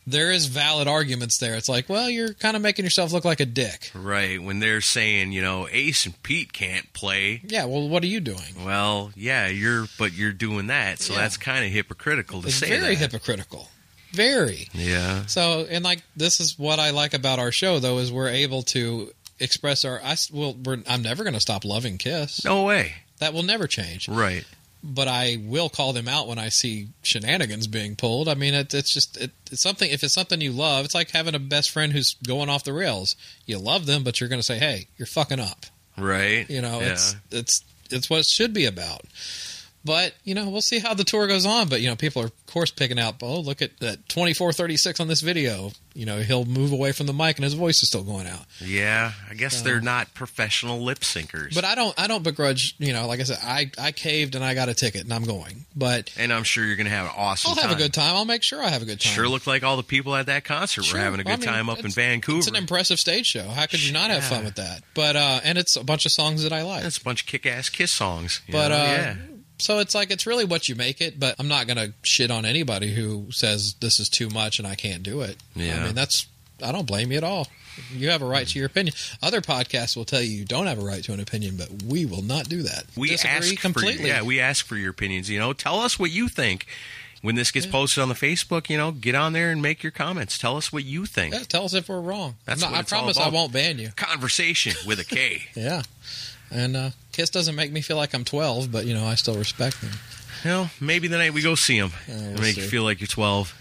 [0.07, 3.39] there is valid arguments there it's like well you're kind of making yourself look like
[3.39, 7.41] a dick Right, when they're saying, you know, Ace and Pete can't play.
[7.47, 11.19] yeah well what are you doing Well, yeah, you're, but you're doing that, so Yeah.
[11.21, 13.11] that's kind of hypocritical to it's say very that.
[13.11, 13.69] hypocritical
[14.11, 18.11] very yeah, So, and like this is what I like about our show, though, is
[18.13, 19.99] we're able to express our.
[20.01, 22.45] I well, we're, I'm never going to stop loving Kiss.
[22.45, 22.93] no way.
[23.19, 24.07] That will never change.
[24.07, 24.45] Right,
[24.87, 28.29] But I will call them out when I see shenanigans being pulled.
[28.29, 29.89] I mean, it, it's just it, it's something.
[29.89, 32.73] If it's something you love, it's like having a best friend who's going off the
[32.73, 33.15] rails.
[33.47, 35.65] You love them, but you're going to say, "Hey, you're fucking up."
[35.97, 36.49] right.
[36.49, 36.93] You know, yeah.
[36.93, 39.01] it's it's it's what it should be about.
[39.85, 41.69] But you know, we'll see how the tour goes on.
[41.69, 43.15] But you know, people are of course picking out.
[43.21, 45.71] Oh, look at that twenty four thirty six on this video.
[45.93, 48.41] You know, he'll move away from the mic and his voice is still going out.
[48.59, 49.13] yeah.
[49.29, 51.55] I guess they're not professional lip syncers.
[51.55, 52.75] But I don't I don't begrudge.
[52.79, 55.23] You know, like I said, I I caved and I got a ticket and I'm
[55.23, 55.65] going.
[55.75, 57.69] But and I'm sure you're going to have an awesome I'll time.
[57.69, 58.15] have a good time.
[58.15, 59.13] I'll make sure I have a good time.
[59.13, 60.97] Sure looked like all the people at that concert Sure.
[60.99, 62.39] were having a good I mean, time up in Vancouver.
[62.39, 63.43] It's an impressive stage show.
[63.47, 64.29] How could you not have Yeah.
[64.29, 64.81] fun with that?
[64.95, 66.83] But uh, and it's a bunch of songs that I like.
[66.83, 68.41] It's a bunch of kick-ass Kiss songs.
[68.49, 68.75] But know?
[68.75, 69.15] uh, yeah,
[69.57, 71.19] so it's like it's really what you make it.
[71.19, 74.67] But I'm not going to shit on anybody who says this is too much and
[74.67, 75.37] I can't do it.
[75.55, 75.79] Yeah.
[75.81, 76.27] I mean that's
[76.63, 77.47] I don't blame you at all.
[77.93, 78.95] You have a right to your opinion.
[79.21, 82.05] Other podcasts will tell you you don't have a right to an opinion, but we
[82.05, 82.85] will not do that.
[82.95, 84.03] we Disagree ask completely.
[84.03, 85.29] For, yeah, we ask for your opinions.
[85.29, 86.65] You know, tell us what you think.
[87.21, 89.91] When this gets posted on the Facebook, you know, get on there and make your
[89.91, 90.37] comments.
[90.37, 91.33] Tell us what you think.
[91.33, 92.35] Yeah, tell us if we're wrong.
[92.45, 93.89] That's No, what I promise I won't ban you.
[93.95, 95.45] Conversation with a K.
[95.55, 95.81] Yeah.
[96.51, 99.36] And uh, Kiss doesn't make me feel like I'm 12, but you know I still
[99.38, 99.91] respect them.
[100.43, 103.08] Well, maybe the night we go see them, Yeah, we'll make you feel like you're
[103.08, 103.53] 12.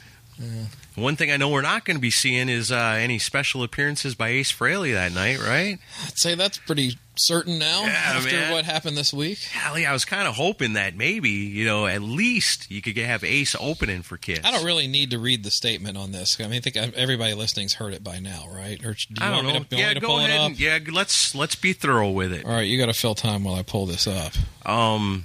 [0.97, 4.15] One thing I know we're not going to be seeing is uh, any special appearances
[4.15, 5.79] by Ace Frehley that night, right?
[6.07, 8.53] I'd say that's pretty certain now Yeah, after man.
[8.53, 9.39] what happened this week.
[9.63, 13.23] Golly, I was kind of hoping that maybe, you know, at least you could have
[13.25, 14.41] Ace opening for Kiss.
[14.45, 16.41] I don't really need to read the statement on this.
[16.41, 18.79] I mean, I think everybody listening's heard it by now, right?
[18.85, 19.53] Or do you I don't know.
[19.55, 20.31] me to, yeah, me to go pull ahead.
[20.31, 20.47] it up?
[20.51, 22.45] And, yeah, let's let's be thorough with it.
[22.45, 24.33] All right, you got to fill time while I pull this up.
[24.67, 25.25] Um,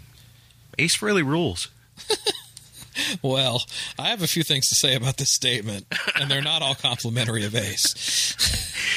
[0.77, 1.69] Ace really rules.
[3.21, 3.63] Well,
[3.97, 5.85] I have a few things to say about this statement,
[6.19, 8.35] and they're not all complimentary of Ace.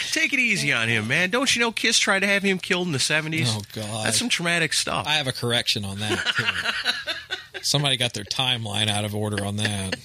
[0.12, 1.30] Take it easy on him, man.
[1.30, 3.46] Don't you know Kiss tried to have him killed in the 70s?
[3.48, 4.06] Oh, God.
[4.06, 5.06] That's some traumatic stuff.
[5.06, 7.60] I have a correction on that, too.
[7.62, 9.96] Somebody got their timeline out of order on that.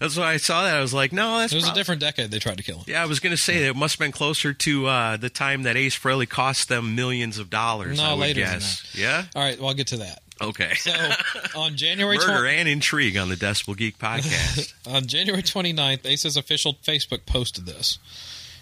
[0.00, 0.76] That's why I saw that.
[0.76, 2.84] I was like, no, that's It was a different decade they tried to kill him.
[2.86, 5.28] Yeah, I was going to say that it must have been closer to uh, the
[5.30, 7.98] time that Ace Frehley cost them millions of dollars.
[7.98, 8.94] No, I later than guess.
[8.96, 9.24] Yeah.
[9.34, 10.22] All right, well, I'll get to that.
[10.40, 10.74] Okay.
[10.74, 10.92] So,
[11.56, 14.72] on January Murder 20- and intrigue on the Decibel Geek podcast.
[14.86, 17.98] On January 29th, Ace's official Facebook posted this.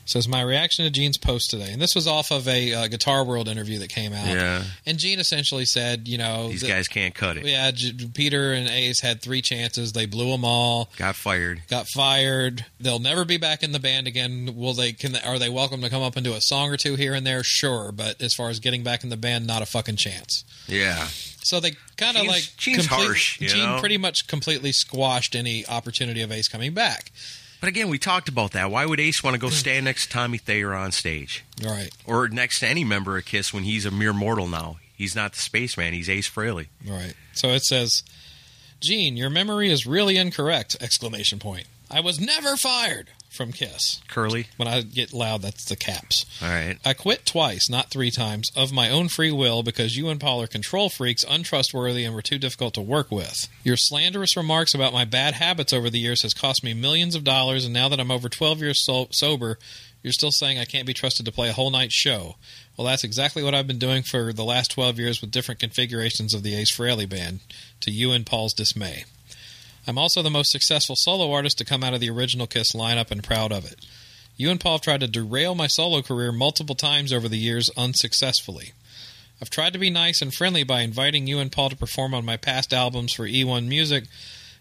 [0.04, 1.72] It says, My reaction to Gene's post today.
[1.72, 4.26] And this was off of a uh, Guitar World interview that came out.
[4.28, 7.44] yeah, And Gene essentially said, you know, these that- guys can't cut it.
[7.44, 9.92] yeah, J- Peter and Ace had three chances.
[9.92, 10.90] They blew them all.
[10.96, 11.62] Got fired.
[11.68, 12.64] Got fired.
[12.80, 14.54] They'll never be back in the band again.
[14.56, 14.92] Will they?
[14.92, 17.12] Can they, are they welcome to come up and do a song or two here
[17.14, 17.42] and there?
[17.42, 20.44] Sure, but as far as getting back in the band, not a fucking chance.
[20.68, 21.08] Yeah.
[21.46, 23.78] So they kind of like Gene's harsh, you Gene know?
[23.78, 27.12] pretty much completely squashed any opportunity of Ace coming back.
[27.60, 28.70] But again, we talked about that.
[28.70, 29.54] Why would Ace want to go hmm.
[29.54, 31.44] stand next to Tommy Thayer on stage?
[31.64, 34.78] Right, Or next to any member of Kiss when he's a mere mortal now?
[34.96, 35.92] He's not the spaceman.
[35.92, 36.66] He's Ace Frehley.
[36.84, 37.14] right.
[37.32, 38.02] So it says,
[38.80, 40.76] Gene, your memory is really incorrect!
[40.80, 41.66] Exclamation point.
[41.90, 44.00] I was never fired from Kiss.
[44.08, 44.48] Curly.
[44.56, 46.24] When I get loud, that's the caps.
[46.42, 46.78] All right.
[46.84, 50.42] I quit twice, not three times, of my own free will because you and Paul
[50.42, 53.48] are control freaks, untrustworthy, and were too difficult to work with.
[53.62, 57.24] Your slanderous remarks about my bad habits over the years has cost me millions of
[57.24, 59.58] dollars, and now that I'm over 12 years so- sober,
[60.02, 62.36] you're still saying I can't be trusted to play a whole night show.
[62.76, 66.32] Well, that's exactly what I've been doing for the last 12 years with different configurations
[66.34, 67.40] of the Ace Frehley band,
[67.80, 69.04] to you and Paul's dismay.
[69.86, 73.10] I'm also the most successful solo artist to come out of the original Kiss lineup
[73.10, 73.86] and proud of it.
[74.36, 77.70] You and Paul have tried to derail my solo career multiple times over the years
[77.76, 78.72] unsuccessfully.
[79.40, 82.24] I've tried to be nice and friendly by inviting you and Paul to perform on
[82.24, 84.04] my past albums for E1 Music.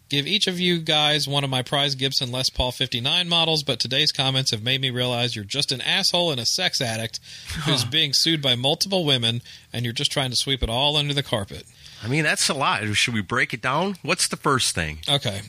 [0.07, 3.79] Give each of you guys one of my prized Gibson Les Paul 59 models, but
[3.79, 7.19] today's comments have made me realize you're just an asshole and a sex addict
[7.63, 9.41] who's being sued by multiple women,
[9.73, 11.65] and you're just trying to sweep it all under the carpet.
[12.05, 12.83] I mean, that's a lot.
[12.95, 13.95] Should we break it down?
[14.03, 14.99] What's the first thing?
[15.09, 15.41] Okay.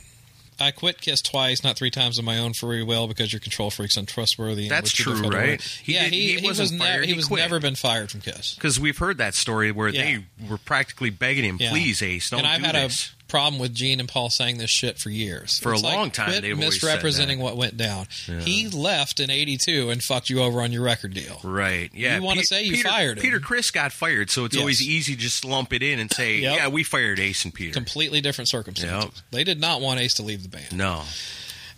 [0.59, 3.71] I quit Kiss twice, not three times on my own free will because your control
[3.71, 4.71] freak's untrustworthy.
[4.71, 5.61] That's true, right?
[5.61, 7.43] He yeah, he, he he was never he, he was quit.
[7.43, 8.55] never been fired from Kiss.
[8.55, 10.03] Because we've heard that story where Yeah.
[10.03, 11.59] they were practically begging him.
[11.59, 14.71] "Please, Ace, don't and I've do had this." Problem with Gene and Paul saying this
[14.71, 15.59] shit for years.
[15.59, 18.07] For a like, long time, quit they've always said misrepresenting what went down.
[18.41, 21.41] He left in '82 and fucked you over on your record deal.
[21.43, 21.91] Right.
[21.93, 22.17] Yeah.
[22.17, 23.23] You wanna say you Peter, fired him.
[23.23, 24.61] Peter Criss got fired, so it's Yes.
[24.61, 26.57] always easy to just lump it in and say, Yep.
[26.57, 29.11] "Yeah, we fired Ace and Peter." Completely different circumstances.
[29.17, 29.25] Yep.
[29.33, 30.73] They did not want Ace to leave the band.
[30.73, 31.03] no.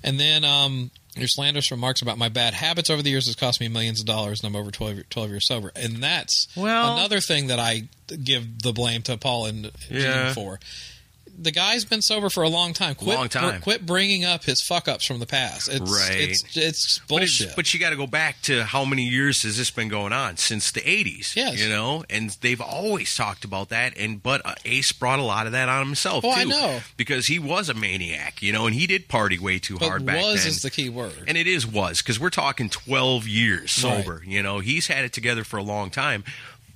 [0.04, 3.58] And then um, your slanderous remarks about my bad habits over the years has cost
[3.61, 5.72] me millions of dollars, and I'm over 12, 12 years sober.
[5.74, 7.88] And that's Well- another thing that I
[8.22, 10.26] give the blame to Paul and Yeah.
[10.26, 10.61] Gene for.
[11.40, 12.96] The guy's been sober for a long time.
[12.96, 13.61] Quit, Long time.
[13.61, 15.68] Quit bringing up his fuck ups from the past.
[15.72, 16.31] It's, Right.
[16.31, 17.55] It's, it's But, it's- bullshit.
[17.57, 20.37] but you got to go back to how many years has this been going on
[20.37, 21.37] since the '80s?
[21.37, 21.61] Yes.
[21.62, 23.96] you know, and they've always talked about that.
[23.96, 26.40] And but uh, Ace brought a lot of that on himself Oh, too.
[26.40, 26.81] I know.
[26.96, 30.05] because he was a maniac, you know, and he did party way too But hard
[30.07, 30.24] back then.
[30.33, 31.12] was is the key word.
[31.29, 34.22] And it is was because we're talking 12 years sober.
[34.27, 36.24] You know, he's had it together for a long time.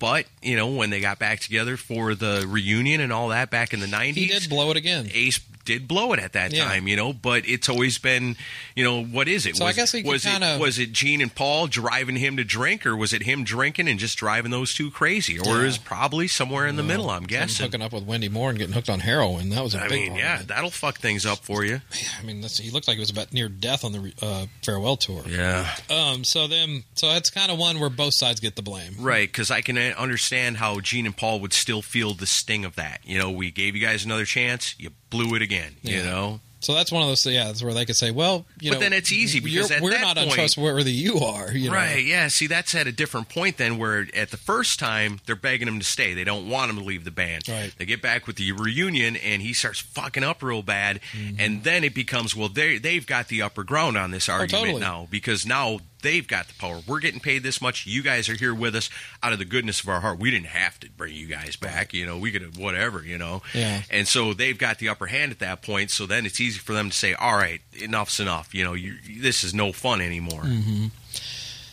[0.03, 3.73] But, you know, when they got back together for the reunion and all that back
[3.73, 5.09] in the 90s, he did blow it again.
[5.15, 6.65] Ace did blow it at that Yeah.
[6.65, 8.37] time, you know, but it's always been,
[8.77, 9.57] you know, what is it?
[9.57, 12.37] So I was, guess we was it kinda- was it Gene and Paul driving him
[12.37, 15.69] to drink, or was it him drinking and just driving those two crazy, or Yeah.
[15.69, 17.11] is probably somewhere in the middle?
[17.11, 17.65] I'm guessing.
[17.65, 19.51] hooking up with Wendy Moore and getting hooked on heroin.
[19.51, 21.81] That was a I big mean, yeah, that'll fuck things up for you.
[22.19, 24.97] I mean, that's, he looked like he was about near death on the uh, farewell
[24.97, 25.25] tour.
[25.29, 25.75] Yeah.
[25.91, 28.97] Um, so then, so that's kind of one where both sides get the blame.
[28.99, 32.65] Right, because I can uh, understand how Gene and Paul would still feel the sting
[32.65, 33.01] of that.
[33.05, 35.73] You know, we gave you guys another chance, you blew it again.
[35.83, 38.71] You know, So that's one of those, yeah, that's where they could say, well, you
[38.71, 40.93] But know, then it's easy because at we're not point- untrustworthy.
[40.93, 41.75] You are, you know.
[41.77, 42.05] right?
[42.05, 42.29] Yeah.
[42.29, 45.79] See, that's at a different point than where at the first time they're begging him
[45.81, 47.49] to stay, they don't want him to leave the band.
[47.49, 47.73] Right.
[47.77, 51.41] They get back with the reunion, and he starts fucking up real bad, Mm-hmm.
[51.41, 54.67] and then it becomes well, they they've got the upper ground on this argument Oh,
[54.67, 54.81] totally.
[54.81, 55.81] now because now.
[56.03, 56.81] They've got the power.
[56.87, 57.87] We're getting paid this much.
[57.87, 58.91] You guys are here with us
[59.23, 60.19] out of the goodness of our heart.
[60.19, 61.95] We didn't have to bring you guys back.
[61.95, 63.03] You know, we could have whatever.
[63.05, 63.83] You know, Yeah.
[63.91, 65.91] and so they've got the upper hand at that point.
[65.91, 68.97] So then it's easy for them to say, "All right, enough's enough." You know, you,
[69.21, 70.43] this is no fun anymore.
[70.43, 70.87] Mm-hmm.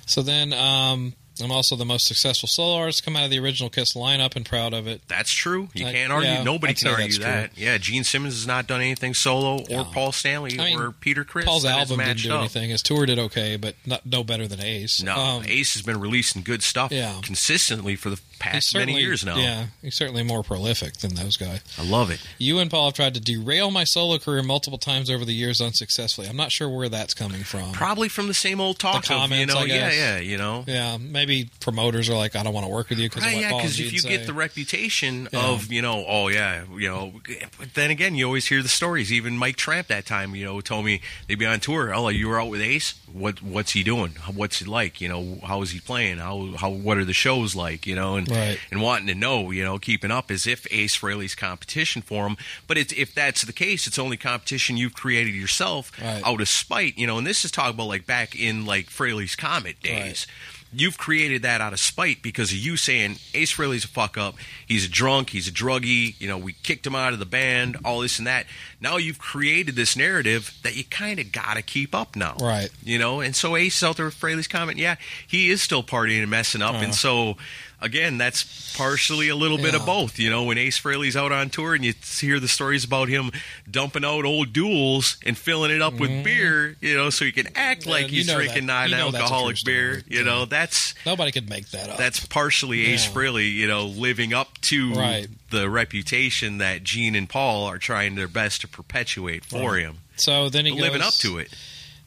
[0.05, 3.69] So then, um, I'm also the most successful solo artist come out of the original
[3.69, 5.01] Kiss lineup and proud of it.
[5.07, 5.69] That's true.
[5.73, 6.29] You I- can't argue.
[6.29, 7.23] yeah, Nobody I'd can argue that's true.
[7.25, 7.51] that.
[7.57, 9.83] Yeah, Gene Simmons has not done anything solo, or Yeah.
[9.93, 11.45] Paul Stanley, I mean, or Peter Criss.
[11.45, 12.39] Paul's album didn't do up.
[12.41, 12.69] anything.
[12.69, 15.01] His tour did okay, but not no better than Ace.
[15.01, 17.19] No, Um, Ace has been releasing good stuff Yeah.
[17.23, 19.37] consistently for the past many years now.
[19.37, 21.61] Yeah, he's certainly more prolific than those guys.
[21.77, 22.19] I love it.
[22.37, 25.61] You and Paul have tried to derail my solo career multiple times over the years
[25.61, 26.27] unsuccessfully.
[26.27, 27.71] I'm not sure where that's coming from.
[27.73, 29.97] Probably from the same old talk The of you comments, know, I yeah, guess.
[29.97, 30.63] yeah, you know.
[30.67, 33.49] yeah, maybe promoters are like, I don't want to work with you because Right, yeah,
[33.55, 34.09] because if you say.
[34.09, 35.45] get the reputation Yeah.
[35.47, 37.13] of, you know, oh yeah, you know,
[37.57, 39.11] but then again, you always hear the stories.
[39.11, 41.93] Even Mike Tramp that time, you know, told me they'd be on tour.
[41.93, 42.93] Oh, you were out with Ace.
[43.11, 44.11] What what's he doing?
[44.33, 45.01] What's he like?
[45.01, 46.17] You know, how is he playing?
[46.19, 47.87] How how what are the shows like?
[47.87, 48.59] You know, and Right.
[48.71, 52.37] and wanting to know, you know, keeping up as if Ace Frehley's competition for him.
[52.67, 56.21] But it's, if that's the case, it's only competition you've created yourself Right.
[56.25, 56.97] out of spite.
[56.97, 60.27] You know, and this is talking about like back in like Frehley's Comet days.
[60.71, 64.35] You've created that out of spite because of you saying Ace Frehley's a fuck up.
[64.67, 65.31] He's a drunk.
[65.31, 66.13] He's a druggie.
[66.21, 67.77] You know, we kicked him out of the band.
[67.83, 68.45] All this and that.
[68.79, 72.35] Now you've created this narrative that you kind of got to keep up now.
[72.39, 72.69] Right.
[72.83, 74.77] You know, and so Ace is out there with Frehley's Comet.
[74.77, 76.83] Yeah, he is still partying and messing up, Uh-huh.
[76.83, 77.35] and so
[77.81, 80.19] again, that's partially a little bit of both.
[80.19, 83.31] You know, when Ace Frehley's out on tour and you hear the stories about him
[83.69, 87.85] dumping out O'Doul's and filling it up with beer, you know, so he can act
[87.85, 88.15] Yeah, like Mm-hmm.
[88.15, 90.03] he's drinking know non-alcoholic beer.
[90.07, 91.97] You know, that's Nobody could make that up.
[91.97, 93.13] that's partially Ace Yeah.
[93.13, 95.27] Frehley, you know, living up to Right.
[95.49, 99.81] the reputation that Gene and Paul are trying their best to perpetuate for Right.
[99.81, 99.99] him.
[100.17, 101.49] so then he Living goes, up to it.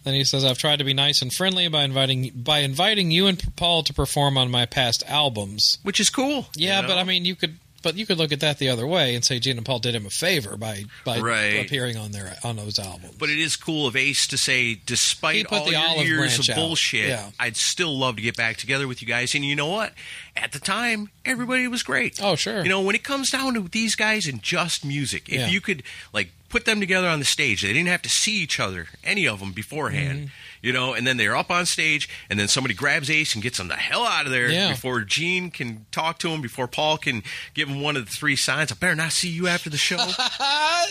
[0.05, 3.27] Then he says, "I've tried to be nice and friendly by inviting by inviting you
[3.27, 6.49] and Paul to perform on my past albums." Which is cool.
[6.57, 6.89] Yeah, you know?
[6.89, 9.25] but I mean, you could, but you could look at that the other way and
[9.25, 11.65] say Gene and Paul did him a favor by by Right.
[11.67, 13.15] appearing on their on those albums.
[13.19, 16.57] But it is cool of Ace to say, despite all the your years of out.
[16.57, 17.31] bullshit, Yeah.
[17.39, 19.35] I'd still love to get back together with you guys.
[19.35, 19.93] And you know what?
[20.37, 22.19] At the time, everybody was great.
[22.23, 22.63] Oh, sure.
[22.63, 25.49] You know, when it comes down to these guys and just music, if Yeah.
[25.49, 28.61] you could like put them together on the stage, they didn't have to see each
[28.61, 30.19] other, any of them beforehand.
[30.19, 30.27] Mm-hmm.
[30.63, 33.59] You know, and then they're up on stage, and then somebody grabs Ace and gets
[33.61, 34.71] him the hell out of there Yeah.
[34.71, 37.23] before Gene can talk to him, before Paul can
[37.55, 38.73] give him one of the three signs.
[38.73, 39.99] I better not see you after the show.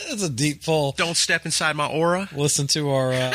[0.10, 0.94] It's a deep pull.
[0.98, 2.28] Don't step inside my aura.
[2.36, 3.32] Listen to our uh,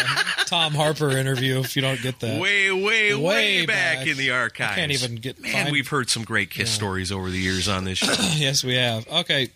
[0.46, 2.40] Tom Harper interview if you don't get that.
[2.40, 4.06] Way, way, way, Way back, back.
[4.06, 4.72] in the archives.
[4.72, 7.66] I can't even get- Man, find- we've heard some great Kiss stories over the years
[7.68, 8.12] on this show.
[8.36, 9.06] yes, we have.
[9.08, 9.48] Okay.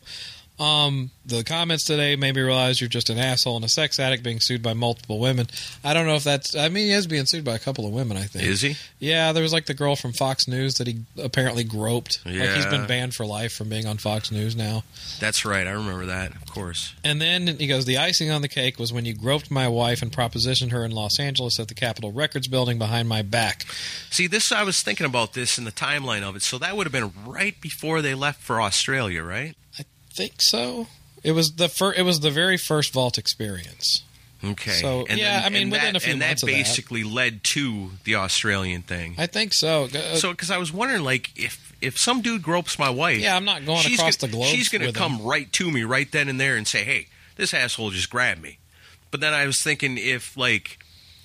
[0.60, 4.22] Um, the comments today made me realize you're just an asshole and a sex addict
[4.22, 5.46] being sued by multiple women.
[5.82, 6.54] I don't know if that's.
[6.54, 8.18] I mean, he is being sued by a couple of women.
[8.18, 8.44] I think.
[8.44, 8.76] Is he?
[8.98, 12.20] Yeah, there was like the girl from Fox News that he apparently groped.
[12.26, 14.84] Like he's been banned for life from being on Fox News now.
[15.18, 15.66] That's right.
[15.66, 16.94] I remember that, of course.
[17.02, 20.02] And then he goes, The icing on the cake was when you groped my wife
[20.02, 23.64] and propositioned her in Los Angeles at the Capitol Records building behind my back.
[24.10, 26.42] See, this I was thinking about this in the timeline of it.
[26.42, 29.54] So that would have been right before they left for Australia, right?
[30.12, 30.86] Think so?
[31.22, 34.02] It was the fir- It was the very first vault experience.
[34.42, 34.70] Okay.
[34.70, 36.58] So, and yeah, I mean, and within that, a few and months that of that.
[36.58, 39.14] basically led to the Australian thing.
[39.18, 39.84] I think so.
[39.84, 43.36] Uh, so, because I was wondering, like, if if some dude gropes my wife, Yeah,
[43.36, 45.26] I'm not going she's across gonna- the globe She's going to come him.
[45.26, 48.58] right to me right then and there and say, "Hey, this asshole just grabbed me."
[49.10, 50.78] But then I was thinking, if like,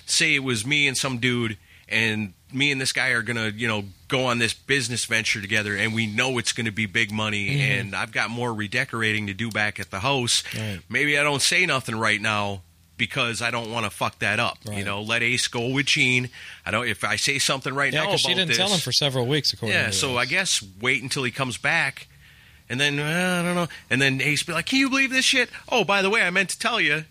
[0.04, 1.56] say it was me and some dude,
[1.88, 5.40] and me and this guy are going to, you know, go on this business venture
[5.40, 7.60] together, and we know it's going to be big money, Mm-hmm.
[7.80, 10.42] and I've got more redecorating to do back at the house.
[10.56, 10.80] Right.
[10.88, 12.62] Maybe I don't say nothing right now.
[12.98, 15.02] Because I don't want to fuck that up, you know.
[15.02, 16.30] Let Ace go with Gene.
[16.64, 16.88] I don't.
[16.88, 19.26] If I say something right yeah, now about she didn't this, tell him for several
[19.26, 20.16] weeks, according yeah, so this.
[20.16, 22.08] I guess wait until he comes back,
[22.70, 23.02] and then uh,
[23.42, 26.00] I don't know, and then Ace be like, "Can you believe this shit?" Oh, by
[26.00, 27.04] the way, I meant to tell you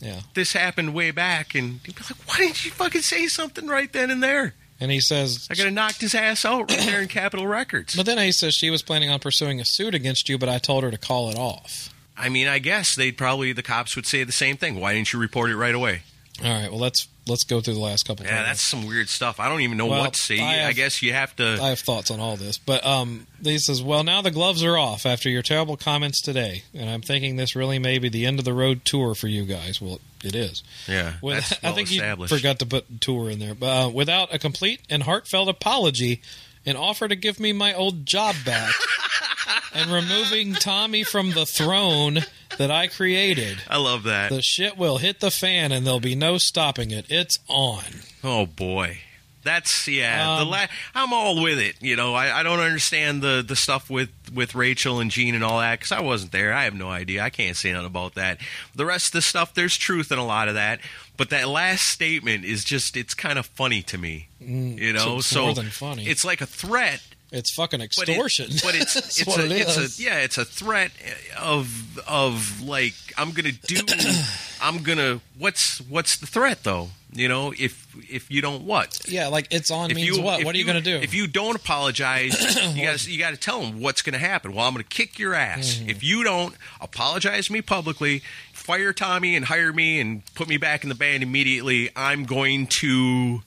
[0.00, 0.20] Yeah.
[0.34, 3.92] this happened way back, and he'd be like, "Why didn't you fucking say something right
[3.92, 7.00] then and there?" And he says, I could have knocked his ass out right there
[7.00, 7.94] in Capitol Records.
[7.94, 10.58] but then he says she was planning on pursuing a suit against you, but I
[10.58, 11.90] told her to call it off.
[12.16, 14.80] I mean, I guess they'd probably the cops would say the same thing.
[14.80, 16.02] Why didn't you report it right away?
[16.42, 18.26] All right, well let's let's go through the last couple.
[18.26, 19.38] Yeah, that's some weird stuff.
[19.38, 20.40] I don't even know Well, what to say.
[20.40, 21.58] I I, guess you have to.
[21.62, 24.76] I have thoughts on all this, but um, he says, "Well, now the gloves are
[24.76, 28.40] off after your terrible comments today, and I'm thinking this really may be the end
[28.40, 29.80] of the road tour for you guys.
[29.80, 30.64] Well, it is.
[30.88, 34.34] yeah, With- that's I think you forgot to put tour in there, but uh, without
[34.34, 36.20] a complete and heartfelt apology,
[36.66, 38.72] and offer to give me my old job back,
[39.74, 42.20] and removing Tommy from the throne
[42.58, 44.30] that I created." I love that.
[44.30, 47.06] The shit will hit the fan and there'll be no stopping it.
[47.08, 47.82] It's on.
[48.22, 48.98] Oh boy,
[49.42, 50.36] that's yeah.
[50.38, 51.76] the Um, la- I'm all with it.
[51.80, 55.44] You know, I, I don't understand the the stuff with with Rachel and Gene and
[55.44, 56.52] all that because I wasn't there.
[56.52, 57.22] I have no idea.
[57.22, 58.38] I can't say nothing about that.
[58.74, 60.80] The rest of the stuff, there's truth in a lot of that.
[61.16, 64.28] But that last statement is just it's kind of funny to me.
[64.40, 66.06] you know, it's so than funny.
[66.08, 67.00] it's like a threat.
[67.32, 68.46] It's fucking But, it- extortion.
[68.62, 70.92] but it's it's what a, it it's a yeah it's a threat
[71.38, 73.76] of of like I'm gonna do
[74.62, 79.28] I'm gonna what's what's the threat though you know if if you don't what Yeah,
[79.28, 80.44] like it's on if means you, what?
[80.44, 80.96] What are you, going to do?
[80.96, 82.34] If you don't apologize,
[82.76, 84.52] you got to you got to tell them what's going to happen.
[84.52, 85.90] Well, I'm going to kick your ass Mm-hmm.
[85.90, 88.22] if you don't apologize to me publicly.
[88.52, 91.88] Fire Tommy and hire me and put me back in the band immediately.
[91.94, 93.42] I'm going to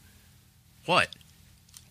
[0.85, 1.09] what?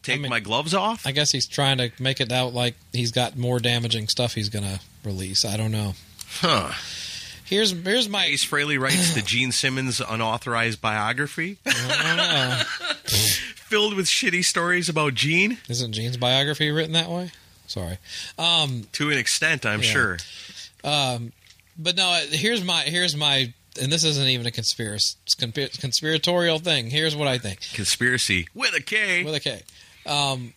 [0.07, 1.07] Take I mean- my gloves off?
[1.07, 4.49] I guess he's trying to make it out like he's got more damaging stuff he's
[4.49, 5.45] going to release.
[5.45, 5.95] I don't know.
[6.40, 6.73] huh?
[7.45, 12.62] Here's here's my Ace Frehley writes the Gene Simmons unauthorized biography I don't know.
[13.05, 17.31] filled with shitty stories about Gene Isn't Gene's biography written that way?
[17.69, 17.99] Sorry.
[18.38, 19.87] Um, to an extent, I'm Yeah.
[19.92, 20.19] sure.
[20.83, 26.90] but no, here's my here's my and this isn't even a conspiracy conspiratorial thing.
[26.90, 27.61] Here's what I think.
[27.75, 29.23] Conspiracy with a K.
[29.25, 29.62] with a K.
[30.07, 30.55] Um,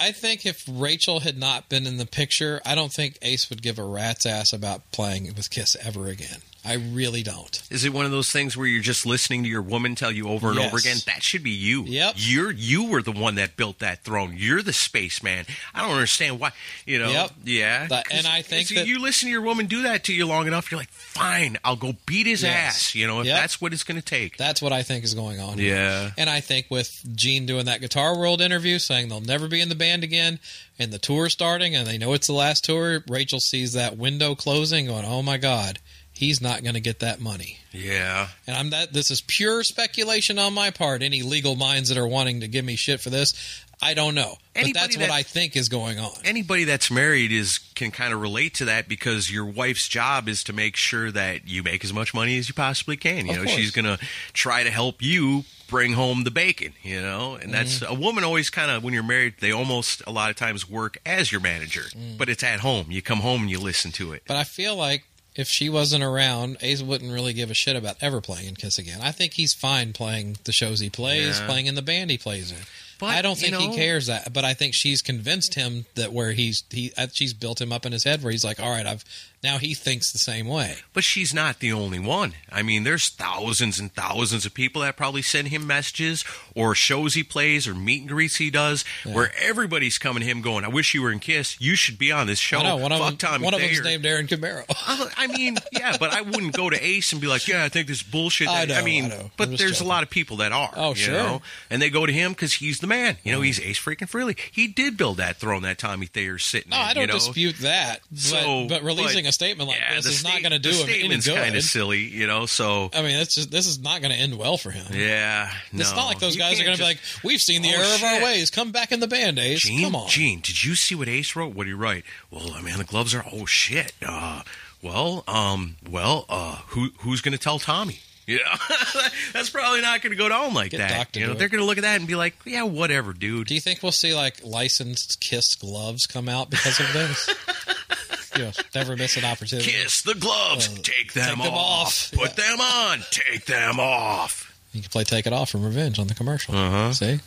[0.00, 3.62] I think if Rachel had not been in the picture, I don't think Ace would
[3.62, 6.42] give a rat's ass about playing with Kiss ever again.
[6.68, 7.62] I really don't.
[7.70, 10.28] Is it one of those things where you're just listening to your woman tell you
[10.28, 10.66] over and Yes.
[10.68, 10.98] over again?
[11.06, 11.84] That should be you.
[11.84, 12.14] Yep.
[12.18, 14.34] You're you were the one that built that throne.
[14.36, 15.46] You're the spaceman.
[15.74, 16.52] I don't understand why.
[16.86, 17.10] You know.
[17.10, 17.30] Yep.
[17.44, 17.86] Yeah.
[17.86, 20.46] That- and I think that- you listen to your woman do that to you long
[20.46, 22.76] enough, you're like, fine, I'll go beat his Yes.
[22.76, 22.94] ass.
[22.94, 23.40] You know, if Yep.
[23.40, 24.36] that's what it's going to take.
[24.36, 25.58] That's what I think is going on.
[25.58, 25.74] here.
[25.74, 26.10] Yeah.
[26.18, 29.68] And I think with Gene doing that Guitar World interview saying they'll never be in
[29.68, 30.38] the band again
[30.78, 34.34] and the tour starting and they know it's the last tour, Rachel sees that window
[34.34, 35.78] closing going, "Oh my god,
[36.18, 38.28] he's not going to get that money." yeah.
[38.46, 41.02] And I'm that this is pure speculation on my part.
[41.02, 43.32] Any legal minds that are wanting to give me shit for this,
[43.80, 44.36] I don't know.
[44.54, 46.10] But Anybody that's what I think is going on.
[46.24, 50.42] Anybody that's married is can kind of relate to that because your wife's job is
[50.44, 53.26] to make sure that you make as much money as you possibly can.
[53.26, 53.54] You Of know, course.
[53.56, 53.98] she's going to
[54.32, 57.34] try to help you bring home the bacon, you know?
[57.36, 57.94] And that's Mm-hmm.
[57.94, 60.96] a woman always kind of when you're married, they almost a lot of times work
[61.06, 62.16] as your manager, Mm.
[62.18, 62.86] but it's at home.
[62.90, 64.22] You come home and you listen to it.
[64.26, 65.04] But I feel like
[65.38, 68.76] if she wasn't around, Ace wouldn't really give a shit about ever playing in Kiss
[68.76, 69.00] again.
[69.00, 71.46] I think he's fine playing the shows he plays, Yeah.
[71.46, 72.58] playing in the band he plays in.
[72.98, 76.12] But, I don't you think he cares that, but I think she's convinced him that
[76.12, 78.70] where he's he uh, she's built him up in his head where he's like, all
[78.70, 79.04] right, I've
[79.42, 80.78] now he thinks the same way.
[80.92, 82.34] But she's not the only one.
[82.50, 86.24] I mean, there's thousands and thousands of people that probably send him messages
[86.56, 90.42] or shows he plays or meet and greets he does where everybody's coming to him
[90.42, 91.60] going, I wish you were in Kiss.
[91.60, 92.58] You should be on this show.
[92.58, 94.64] I know one of Fuck them, Tommy one of them's Thayer." named Aaron Camaro.
[94.70, 97.68] I I mean, yeah, but I wouldn't go to Ace and be like, "Yeah, I
[97.68, 99.30] think this is bullshit." I know, mean, I know.
[99.36, 99.86] but there's joking.
[99.86, 100.70] a lot of people that are.
[100.74, 101.14] Oh, you sure.
[101.14, 101.42] know?
[101.70, 103.16] and they go to him because he's the man.
[103.22, 104.38] You know, he's Ace freaking Frehley.
[104.50, 106.70] He did build that throne that Tommy Thayer sitting.
[106.70, 107.12] No, in, I don't you know?
[107.14, 108.00] dispute that.
[108.10, 110.70] But, So, but releasing but, a statement like yeah, this is not going to do
[110.70, 111.36] him any good.
[111.36, 112.46] kind of silly, you know.
[112.46, 114.86] So I mean, that's just this is not going to end well for him.
[114.92, 117.68] yeah, It's not like those You guys are going to be like, "We've seen the
[117.74, 118.50] Oh, error of our ways.
[118.50, 119.60] Come back in the band, Ace.
[119.60, 121.54] Gene, Come on." Gene, did you see what Ace wrote?
[121.54, 122.04] What did he write?
[122.30, 123.24] Well, I mean, the gloves are.
[123.30, 123.92] Oh shit.
[124.04, 124.42] Uh,
[124.82, 128.00] well, um, well, uh, who who's going to tell Tommy?
[128.28, 128.54] You know,
[129.32, 131.16] that's probably not going to go down like Get that.
[131.16, 133.46] You know, they're going to look at that and be like, yeah, whatever, dude.
[133.46, 138.30] Do you think we'll see like licensed Kiss gloves come out because of this?
[138.36, 139.70] you know, never miss an opportunity.
[139.70, 140.68] Kiss the gloves.
[140.68, 141.86] Uh, take them, take them off.
[141.86, 142.12] off.
[142.12, 142.98] Put them on.
[143.10, 144.54] Take them off.
[144.74, 146.54] You can play "Take It Off" from Revenge on the commercial.
[146.54, 146.92] Uh-huh.
[146.92, 147.20] See,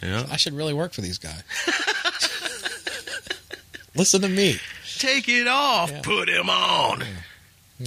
[0.00, 0.26] Yeah.
[0.30, 1.42] I should really work for these guys.
[3.96, 4.58] Listen to me.
[4.98, 5.90] Take it off.
[5.90, 6.02] Yeah.
[6.02, 7.02] Put him on.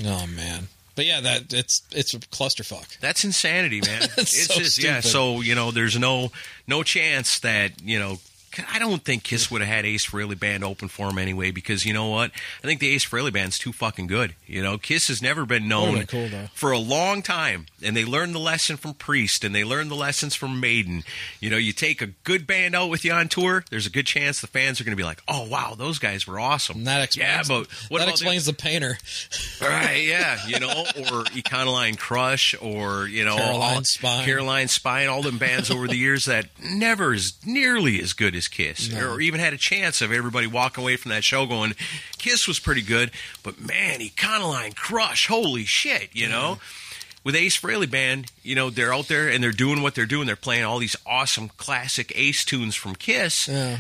[0.06, 0.68] Oh man,
[1.00, 3.00] but yeah, that it's it's a clusterfuck.
[3.00, 4.02] That's insanity, man.
[4.18, 5.00] That's it's so just yeah.
[5.00, 6.30] So you know, there's no
[6.68, 8.18] no chance that you know.
[8.72, 11.86] I don't think Kiss would have had Ace Frehley band open for him anyway because
[11.86, 12.32] you know what?
[12.64, 14.36] I think the Ace Frehley band's too fucking good.
[14.46, 18.34] You know, Kiss has never been known cool, for a long time, and they learned
[18.34, 21.04] the lesson from Priest and they learned the lessons from Maiden.
[21.40, 24.06] You know, you take a good band out with you on tour, there's a good
[24.06, 26.88] chance the fans are going to be like, "Oh wow, those guys were awesome." And
[26.88, 27.30] that explains.
[27.30, 28.98] yeah, but what that about the- explains the painter.
[29.62, 34.26] Right, yeah, you know, or Econoline Crush, or you know, Caroline all, Spine.
[34.26, 38.48] Caroline Spine, all them bands over the years that never is nearly as good as
[38.48, 41.76] Kiss, or even had a chance of everybody walking away from that show going,
[42.18, 43.12] Kiss was pretty good,
[43.44, 46.58] but man, Econoline Crush, holy shit, you know.
[47.24, 50.26] With Ace Frehley Band, you know, they're out there and they're doing what they're doing.
[50.26, 53.80] They're playing all these awesome classic Ace tunes from Kiss, Yeah.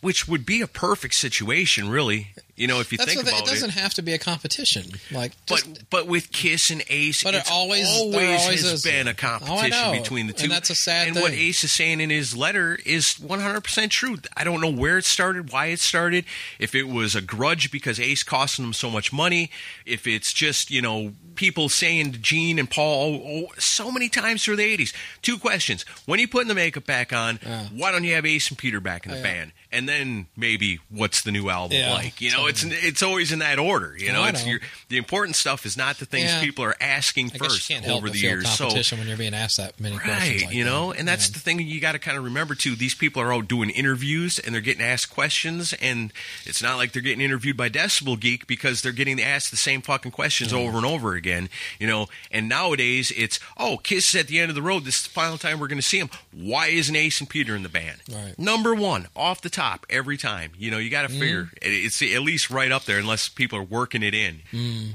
[0.00, 2.28] Which would be a perfect situation, really.
[2.54, 4.84] You know, if you That's think about it it doesn't have to be a competition.
[5.12, 8.82] Like, but just, but with Kiss and Ace, But it always- always, always has is.
[8.82, 9.92] been a Oh, competition know.
[9.92, 11.30] between the two, And that's a sad And what.
[11.32, 14.18] Ace is saying in his letter is 100 percent true.
[14.36, 16.24] I don't know where it started, why it started,
[16.58, 19.50] if it was a grudge because Ace costing them so much money,
[19.86, 24.08] if it's just you know people saying to Gene and Paul oh, oh, so many
[24.08, 24.92] times through the 80s.
[25.22, 27.36] Two questions: When are you putting the makeup back on?
[27.72, 29.32] Why don't you have Ace and Peter back in the oh, Yeah.
[29.34, 29.52] band?
[29.70, 31.92] And then maybe what's the new album Yeah.
[31.92, 32.20] like?
[32.22, 33.94] You know, it's it's always in that order.
[33.98, 34.52] You know, Oh, it's know.
[34.52, 36.40] your the important stuff is not the things Yeah.
[36.40, 38.48] people are asking I first you can't over the years.
[38.50, 40.42] So when you're being asked that many questions.
[40.42, 40.98] right, like you know, that.
[41.00, 41.34] and that's Yeah.
[41.34, 42.76] the thing you got to kind of remember too.
[42.76, 46.12] These people are out doing interviews and they're getting asked questions, and
[46.46, 49.82] it's not like they're getting interviewed by Decibel Geek because they're getting asked the same
[49.82, 51.50] fucking questions over and over again.
[51.78, 54.86] You know, and nowadays it's oh, Kiss is at the end of the road.
[54.86, 56.08] This is the final time we're going to see them.
[56.32, 57.98] Why isn't Ace and Peter in the band?
[58.10, 58.38] Right.
[58.38, 59.57] Number one, off the top
[59.90, 60.52] every time.
[60.58, 61.18] You know, you got to Mm-hmm.
[61.20, 64.40] figure it- it's at least right up there, unless people are working it in.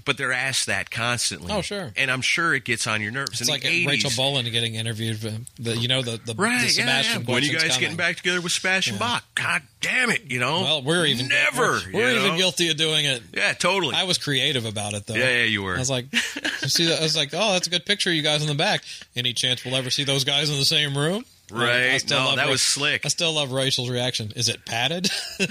[0.05, 1.51] But they're asked that constantly.
[1.51, 1.57] Mm.
[1.57, 1.91] Oh, sure.
[1.97, 3.31] And I'm sure it gets on your nerves.
[3.39, 5.17] It's in like the 80s, Rachel Bolan getting interviewed.
[5.19, 7.21] for The you know the the, Right, the yeah, Sebastian.
[7.25, 7.33] yeah.
[7.33, 9.23] When are you guys getting back together with Sebastian Bach?
[9.35, 10.61] God damn it, you know.
[10.61, 11.61] Well, we're even never.
[11.61, 12.37] We're, we're even know?
[12.37, 13.21] guilty of doing it.
[13.33, 13.95] Yeah, totally.
[13.95, 15.15] I was creative about it though.
[15.15, 15.75] yeah, yeah, you were.
[15.75, 16.05] I was like,
[16.59, 16.93] see?
[16.93, 18.83] I was like, oh, that's a good picture of you guys in the back.
[19.15, 21.25] Any chance we'll ever see those guys in the same room?
[21.51, 21.91] Right.
[21.91, 23.05] I still No, love that Ra- was slick.
[23.05, 24.31] I still love Rachel's reaction.
[24.35, 25.09] Is it padded?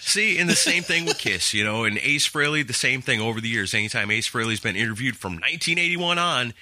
[0.00, 3.20] See, and the same thing with Kiss, you know, and Ace Frehley, the same thing
[3.20, 3.74] over the years.
[3.74, 6.54] Anytime Ace Frehley's been interviewed from 1981 on,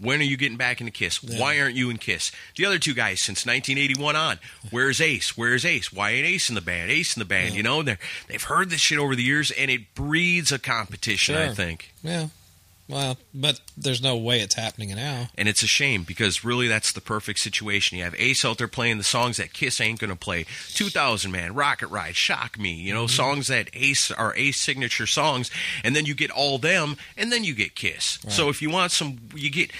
[0.00, 1.22] when are you getting back into Kiss?
[1.22, 2.32] Why aren't you in Kiss?
[2.56, 4.38] The other two guys since 1981 on,
[4.70, 5.36] where's Ace?
[5.36, 5.92] Where's Ace?
[5.92, 6.90] Why ain't Ace in the band?
[6.90, 7.82] Ace in the band, you know?
[7.82, 11.92] They're, they've heard this shit over the years, and it breeds a competition, I think.
[12.02, 12.28] yeah.
[12.88, 15.28] Well, but there's no way it's happening now.
[15.36, 17.98] And it's a shame because really that's the perfect situation.
[17.98, 20.44] You have Ace out there playing the songs that Kiss ain't going to play.
[20.74, 23.14] 2000 Man, Rocket Ride, Shock Me, you know, Mm-hmm.
[23.16, 25.50] songs that Ace are Ace signature songs.
[25.82, 28.20] And then you get all them and then you get Kiss.
[28.28, 29.76] So if you want some, you get You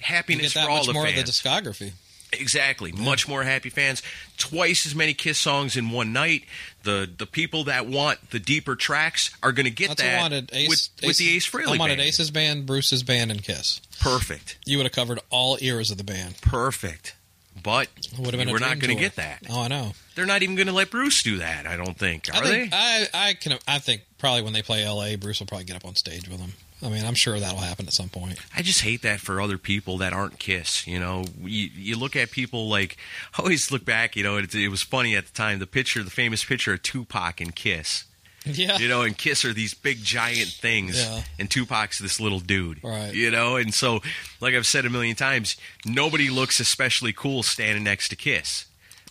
[0.00, 1.20] happiness get that for all the more fans.
[1.20, 1.92] of the discography.
[2.32, 2.92] Exactly.
[2.92, 4.02] Much more happy fans.
[4.38, 6.44] Twice as many Kiss songs in one night.
[6.82, 10.50] The the people that want the deeper tracks are going to get That's that wanted.
[10.52, 12.08] Ace, with, with the Ace Frehley I wanted band.
[12.08, 13.80] Ace's band, Bruce's band, and Kiss.
[14.00, 14.58] Perfect.
[14.66, 16.40] You would have covered all eras of the band.
[16.40, 17.14] Perfect.
[17.62, 18.50] but Would have been.
[18.50, 19.42] we're not going to get that.
[19.48, 19.92] Oh, I know.
[20.14, 21.66] They're not even going to let Bruce do that.
[21.66, 22.28] I don't think.
[22.32, 22.76] Are I think they?
[22.76, 23.58] I, I can.
[23.68, 26.38] I think probably when they play L.A., Bruce will probably get up on stage with
[26.40, 26.54] them.
[26.82, 28.38] I mean, I'm sure that'll happen at some point.
[28.56, 30.86] I just hate that for other people that aren't Kiss.
[30.86, 32.96] You know, you, you look at people like
[33.38, 34.16] I always look back.
[34.16, 35.58] You know, it, it was funny at the time.
[35.60, 38.04] The picture, the famous picture of Tupac and Kiss.
[38.44, 38.78] Yeah.
[38.78, 41.22] You know, and Kiss are these big giant things, Yeah.
[41.38, 42.82] and Tupac's this little dude.
[42.82, 43.14] Right.
[43.14, 44.00] You know, and so
[44.40, 45.56] like I've said a million times,
[45.86, 48.64] nobody looks especially cool standing next to Kiss.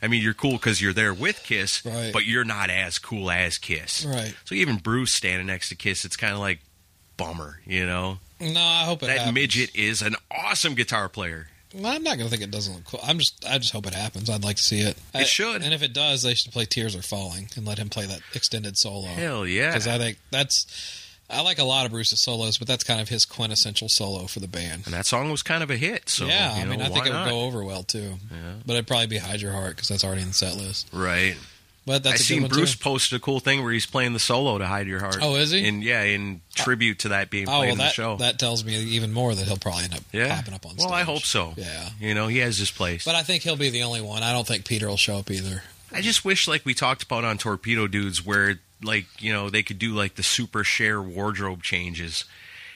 [0.04, 2.12] I mean, you're cool because you're there with Kiss, Right.
[2.12, 4.04] but you're not as cool as Kiss.
[4.04, 4.36] Right.
[4.44, 6.60] So even Bruce standing next to Kiss, it's kind of like
[7.24, 7.60] bummer.
[7.66, 9.36] You know, No, I hope it that happens.
[9.36, 11.48] midget is an awesome guitar player.
[11.74, 13.00] Well, I'm not going to think it doesn't look cool.
[13.02, 13.46] I'm just.
[13.48, 14.30] I just hope it happens.
[14.30, 14.98] I'd like to see it.
[15.14, 15.62] I- should.
[15.64, 18.20] And if it does, they should play "Tears Are Falling" and let him play that
[18.34, 19.08] extended solo.
[19.08, 19.70] Hell yeah.
[19.72, 20.98] Because I think that's.
[21.30, 24.42] I like a lot of Bruce's solos, but that's kind of his quintessential solo for
[24.42, 24.82] the band.
[24.84, 26.10] And that song was kind of a hit.
[26.10, 28.16] So yeah, you I mean, I think it would go over well too.
[28.30, 28.38] Yeah.
[28.66, 30.90] But it'd probably be "Hide Your Heart" because that's already in the set list.
[30.92, 31.38] Right.
[31.86, 32.84] But that's I seen Bruce too.
[32.84, 35.50] posted a cool thing where he's playing the solo to "Hide Your Heart." Oh, is
[35.50, 35.68] he?
[35.68, 38.18] And yeah, in tribute to that being Oh played well, in the show.
[38.18, 40.36] that tells me even more that he'll probably end up yeah.
[40.36, 40.86] popping up on stage.
[40.86, 41.54] well, I hope so.
[41.58, 43.04] Yeah, You know, he has his place.
[43.04, 44.22] but I think he'll be the only one.
[44.22, 45.64] I don't think Peter will show up either.
[45.92, 49.64] I just wish, like we talked about on Torpedo Dudes, where like you know they
[49.64, 52.26] could do like the super share wardrobe changes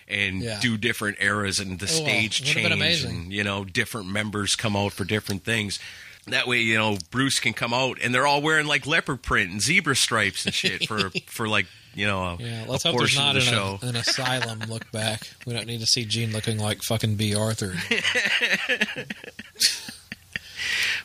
[0.08, 0.60] and Yeah.
[0.60, 4.76] do different eras and the Oh, stage would've change and you know different members come
[4.76, 5.80] out for different things.
[6.28, 9.52] That way, you know, Bruce can come out and they're all wearing like leopard print
[9.52, 12.98] and zebra stripes and shit for for like you know a, Yeah, let's a hope
[13.00, 13.80] there's portion not of the an, show.
[13.88, 15.22] an asylum look back.
[15.46, 17.74] We don't need to see Gene looking like fucking Bea Arthur.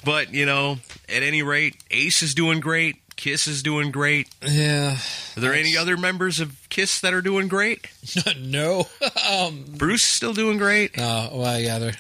[0.05, 2.97] But you know, at any rate, Ace is doing great.
[3.17, 4.29] Kiss is doing great.
[4.43, 4.97] Yeah.
[5.37, 7.87] Are there any other members of Kiss that are doing great?
[8.39, 8.87] no.
[9.31, 10.99] um, Bruce is still doing great.
[10.99, 11.93] uh, well, yeah, there,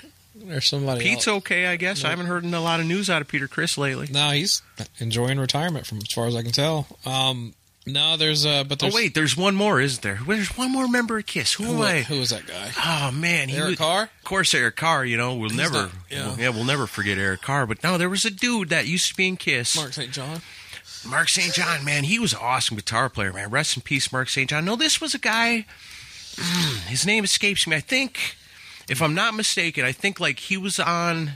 [0.45, 1.01] there's somebody.
[1.03, 1.38] Pete's else.
[1.38, 2.05] okay, I guess.
[2.05, 4.09] I haven't heard a lot of news out of Peter Criss lately.
[4.11, 4.62] No, he's
[4.99, 6.86] enjoying retirement, from as far as I can tell.
[7.07, 7.55] Um,
[7.86, 10.18] no, there's uh, but Oh there's wait, there's one more, isn't there?
[10.26, 11.55] There's one more member of Kiss.
[11.55, 12.01] Who, who, am I?
[12.03, 12.70] who was that guy?
[12.84, 14.03] Oh man, he Eric was- Carr?
[14.05, 15.05] Of course, Eric Carr.
[15.05, 16.26] You know, we'll He's never, not- yeah.
[16.28, 17.66] we'll- yeah, we'll never forget Eric Carr.
[17.66, 20.12] But no, there was a dude that used to be in Kiss, Mark St.
[20.12, 20.43] John.
[21.09, 21.55] Mark St.
[21.55, 21.82] John.
[21.84, 23.32] Man, he was an awesome guitar player.
[23.32, 24.51] Man, rest in peace, Mark St.
[24.51, 24.66] John.
[24.66, 25.64] No, this was a guy.
[26.86, 27.76] his name escapes me.
[27.76, 28.36] I think,
[28.91, 31.32] if I'm not mistaken, I think like he was on.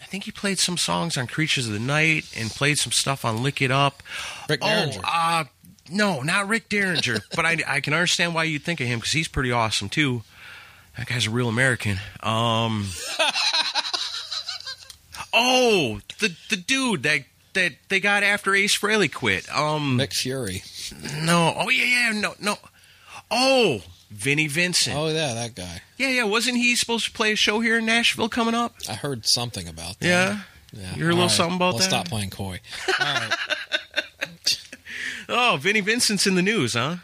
[0.00, 3.24] I think he played some songs on Creatures of the Night and played some stuff
[3.24, 4.02] on Lick It Up.
[4.48, 5.00] Rick Oh, Derringer.
[5.04, 5.44] uh,
[5.90, 7.18] no, not Rick Derringer.
[7.36, 10.22] but I, I can understand why you'd think of him because he's pretty awesome too.
[10.98, 11.98] That guy's a real American.
[12.20, 12.88] Um,
[15.32, 17.20] oh, the the dude that
[17.54, 19.46] that they got after Ace Frehley quit.
[19.54, 20.62] Um, Mick Fury.
[21.24, 22.56] no, oh yeah, yeah, no, no.
[23.30, 23.80] Oh,
[24.12, 24.96] Vinnie Vincent.
[24.96, 25.80] Oh yeah, that guy.
[25.96, 26.24] Yeah, yeah.
[26.24, 28.74] Wasn't he supposed to play a show here in Nashville coming up?
[28.88, 30.06] I heard something about that.
[30.06, 30.38] Yeah.
[30.72, 30.94] Yeah.
[30.96, 31.90] You heard a little right, something about let's that?
[31.90, 32.60] stop playing coy.
[33.00, 33.32] All right.
[35.28, 36.96] Oh, Vinnie Vincent's in the news, huh?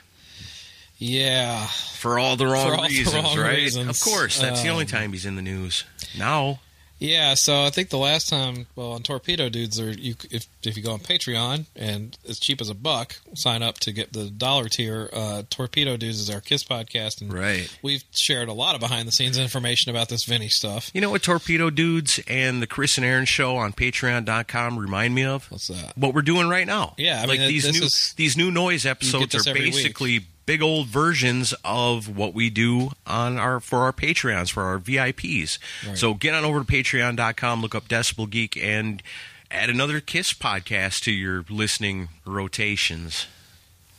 [0.99, 1.67] Yeah.
[1.67, 3.57] For all the wrong all the reasons, wrong right?
[3.57, 3.89] reasons.
[3.89, 5.85] Of course, that's the only Um, time he's in the news.
[6.19, 6.61] Now,
[6.99, 10.77] Yeah, so I think the last time, well, on Torpedo Dudes, there you if if
[10.77, 14.29] you go on Patreon and as cheap as a buck, sign up to get the
[14.31, 15.09] dollar tier.
[15.13, 17.73] Uh, Torpedo Dudes is our Kiss podcast, and right?
[17.83, 20.91] we've shared a lot of behind the scenes information about this Vinny stuff.
[20.93, 25.25] You know what Torpedo Dudes and the Chris and Aaron show on Patreon.com remind me
[25.25, 25.49] of?
[25.51, 25.93] What's that?
[25.97, 26.95] What we're doing right now.
[26.97, 30.19] Yeah, I like mean, these new is- these new noise episodes are basically.
[30.19, 30.27] week.
[30.49, 35.59] Big old versions of what we do on our for our Patreons for our VIPs.
[35.87, 35.99] Right.
[35.99, 39.03] So get on over to Patreon.com, look up Decibel Geek, and
[39.51, 43.27] add another Kiss podcast to your listening rotations.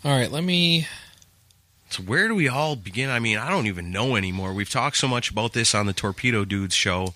[0.03, 0.87] All right, let me.
[1.91, 3.11] So where do we all begin?
[3.11, 4.51] I mean, I don't even know anymore.
[4.51, 7.13] We've talked so much about this on the Torpedo Dudes show.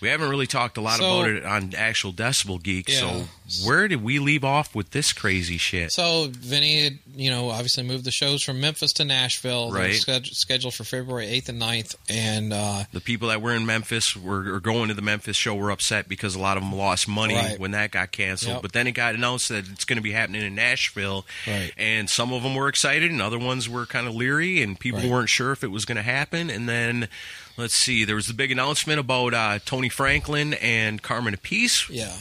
[0.00, 2.88] We haven't really talked a lot So- about it on actual Decibel Geek.
[2.88, 2.98] Yeah.
[3.00, 3.28] So
[3.66, 5.92] where did we leave off with this crazy shit?
[5.92, 9.70] So Vinny, had, you know, obviously moved the shows from Memphis to Nashville.
[9.70, 9.94] Right.
[9.94, 14.54] scheduled for February eighth and 9th, and uh, the people that were in Memphis were
[14.54, 17.34] or going to the Memphis show were upset because a lot of them lost money
[17.34, 17.58] Right.
[17.58, 18.54] when that got canceled.
[18.54, 18.62] Yep.
[18.62, 21.72] But then it got announced that it's going to be happening in Nashville, Right.
[21.76, 25.00] and some of them were excited, and other ones were kind of leery, and people
[25.00, 25.08] Right.
[25.10, 26.50] weren't sure if it was going to happen.
[26.50, 27.08] And then
[27.56, 31.88] let's see, there was the big announcement about uh, Tony Franklin and Carmine Appice.
[31.90, 32.12] yeah,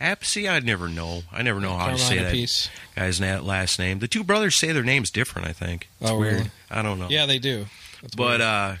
[0.00, 1.22] Apsey, I never know.
[1.30, 4.00] I never know how to say that guy's last name.
[4.00, 5.48] The two brothers say their names different.
[5.48, 6.34] I think it's Oh, weird.
[6.34, 6.50] really?
[6.70, 7.08] I don't know.
[7.08, 7.66] Yeah, they do.
[8.02, 8.74] That's But uh,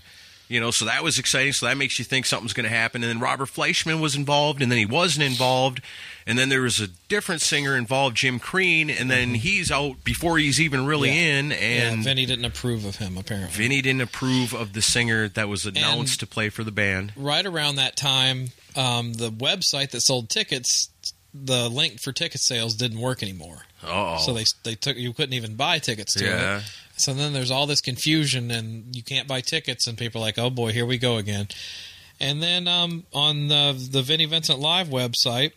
[0.52, 1.52] you know, so that was exciting.
[1.52, 3.02] So that makes you think something's going to happen.
[3.02, 5.80] And then Robert Fleischman was involved, and then he wasn't involved.
[6.26, 10.38] and then there was a different singer involved, Jim Crean, and then he's out before
[10.38, 11.18] he's even really Mm-hmm.
[11.18, 11.38] Yeah.
[11.38, 13.50] in, yeah, and Vinny didn't approve of him apparently.
[13.56, 17.12] Vinny didn't approve of the singer that was announced to play for the band.
[17.16, 20.90] right around that time, um, the website that sold tickets,
[21.34, 23.62] the link for ticket sales didn't work anymore.
[23.82, 26.58] Oh, So they they took you couldn't even buy tickets to Yeah.
[26.58, 26.62] it.
[27.02, 30.38] So then there's all this confusion and you can't buy tickets and people are like,
[30.38, 31.48] "Oh boy, here we go again."
[32.20, 35.52] And then um, on the the Vinnie Vincent Live website,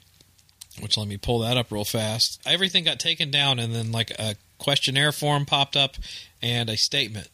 [0.82, 2.42] which let me pull that up real fast.
[2.46, 5.96] Everything got taken down and then like a questionnaire form popped up
[6.42, 7.30] and a statement.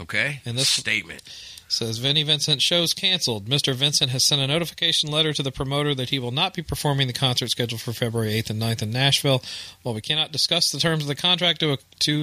[0.00, 0.40] okay.
[0.44, 1.22] And this- statement.
[1.68, 3.46] Says Vinnie Vincent shows canceled.
[3.46, 3.74] Mr.
[3.74, 7.06] Vincent has sent a notification letter to the promoter that he will not be performing
[7.06, 9.42] the concert scheduled for February 8th and 9th in Nashville.
[9.82, 11.76] While we cannot discuss the terms of the contract due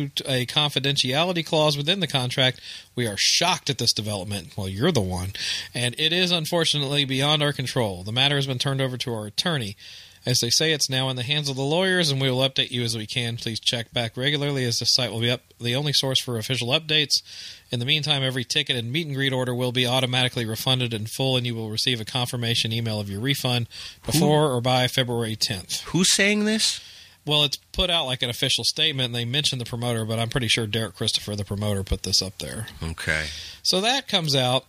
[0.09, 2.61] to a confidentiality clause within the contract,
[2.95, 4.55] we are shocked at this development.
[4.55, 5.33] Well, you're the one.
[5.73, 8.03] And it is unfortunately beyond our control.
[8.03, 9.75] The matter has been turned over to our attorney.
[10.24, 12.69] As they say, it's now in the hands of the lawyers, and we will update
[12.69, 13.38] you as we can.
[13.38, 16.69] Please check back regularly, as the site will be up the only source for official
[16.69, 17.24] updates.
[17.72, 21.07] In the meantime, every ticket and meet and greet order will be automatically refunded in
[21.07, 23.67] full, and you will receive a confirmation email of your refund
[24.05, 25.82] before or by February 10th.
[25.86, 26.82] Who's saying this?
[27.26, 30.30] Well, it's put out like an official statement, and they mentioned the promoter, but I'm
[30.30, 32.67] pretty sure Derek Christopher, the promoter, put this up there.
[32.84, 33.28] Okay.
[33.63, 34.65] So that comes out.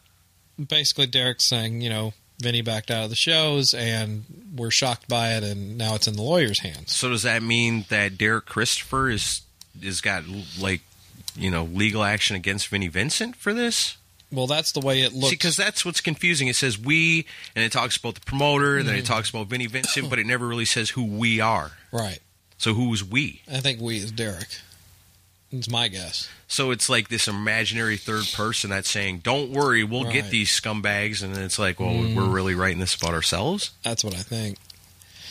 [0.68, 2.12] Basically, Derek's saying, you know,
[2.43, 4.24] Vinny backed out of the shows, and
[4.55, 6.95] we're shocked by it, and now it's in the lawyer's hands.
[6.95, 9.43] So does that mean that Derek Christopher is
[9.80, 10.24] is got
[10.61, 10.80] like
[11.36, 13.97] you know legal action against Vinny Vincent for this?
[14.30, 15.30] Well, that's the way it looks.
[15.30, 16.49] because that's what's confusing.
[16.49, 19.01] It says we, and it talks about the promoter, and then Mm.
[19.01, 21.72] it talks about Vinny Vincent, but it never really says who we are.
[21.93, 22.18] right.
[22.59, 23.43] So who's we?
[23.51, 24.49] I think we is Derek.
[25.53, 26.28] It's my guess.
[26.48, 31.22] So it's like this imaginary third person that's saying, "Don't worry, we'll get these scumbags,"
[31.22, 32.14] and it's like, "Well, Mm.
[32.14, 34.59] we're really writing this about ourselves." That's what I think.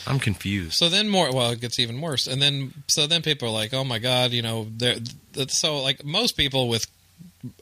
[0.06, 0.74] I'm confused.
[0.74, 1.32] So then more.
[1.32, 2.26] Well, it gets even worse.
[2.26, 4.68] And then so then people are like, "Oh my god," you know.
[4.76, 4.96] They're
[5.48, 6.86] so like most people with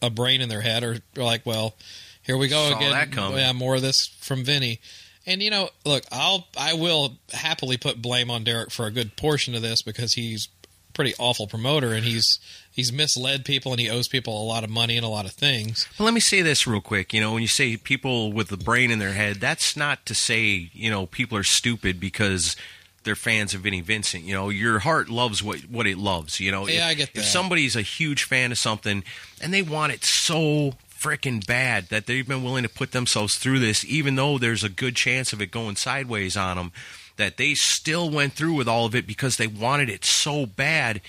[0.03, 1.75] a brain in their head are, are like, "Well,
[2.23, 4.81] here we go Saw again." Yeah, more of this from Vinny.
[5.27, 9.17] And you know, look, I'll I will happily put blame on Derek for a good
[9.17, 10.49] portion of this because he's
[10.95, 12.39] pretty awful promoter and he's
[12.71, 15.33] he's misled people and he owes people a lot of money and a lot of
[15.33, 15.89] things.
[15.99, 17.13] Well, let me say this real quick.
[17.13, 20.15] You know, when you say people with the brain in their head, that's not to
[20.15, 22.57] say you know people are stupid because
[23.05, 24.25] they're fans of Vinnie Vincent.
[24.25, 26.41] You know, your heart loves what what it loves.
[26.41, 29.05] You know, Yeah, if, I get If somebody's a huge fan of something
[29.41, 33.59] and they want it so freaking bad that they've been willing to put themselves through
[33.59, 36.73] this, even though there's a good chance of it going sideways on them,
[37.21, 41.01] that they still went through with all of it because they wanted it so bad.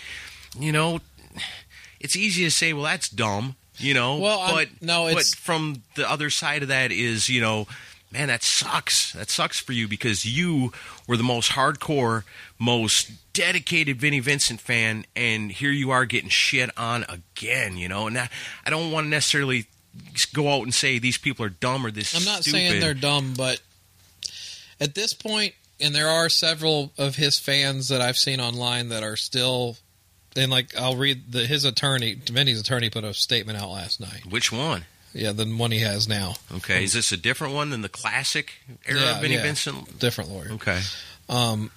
[0.57, 0.99] You know,
[1.99, 3.55] it's easy to say, well, that's dumb.
[3.77, 7.41] You know, Well, I'm- but no, but from the other side of that is, you
[7.41, 7.67] know,
[8.11, 9.13] man, that sucks.
[9.13, 10.71] That sucks for you because you
[11.07, 12.23] were the most hardcore,
[12.59, 17.75] most dedicated Vinnie Vincent fan, and here you are getting shit on again.
[17.77, 18.29] You know, and I,
[18.65, 19.65] I don't want to necessarily
[20.33, 22.13] go out and say these people are dumb or this.
[22.15, 22.57] I'm not stupid.
[22.57, 23.61] saying they're dumb, but
[24.79, 29.03] at this point, and there are several of his fans that I've seen online that
[29.03, 29.77] are still,
[30.35, 34.25] and like I'll read the his attorney, Vinny's attorney, put a statement out last night.
[34.29, 34.85] Which one?
[35.13, 38.53] Yeah, the one he has now, Okay, is this a different one than the classic
[38.85, 39.41] era Yeah, of Vinnie yeah.
[39.43, 39.99] Vincent?
[39.99, 40.51] different lawyer.
[40.53, 40.79] Okay.
[41.27, 41.69] Um,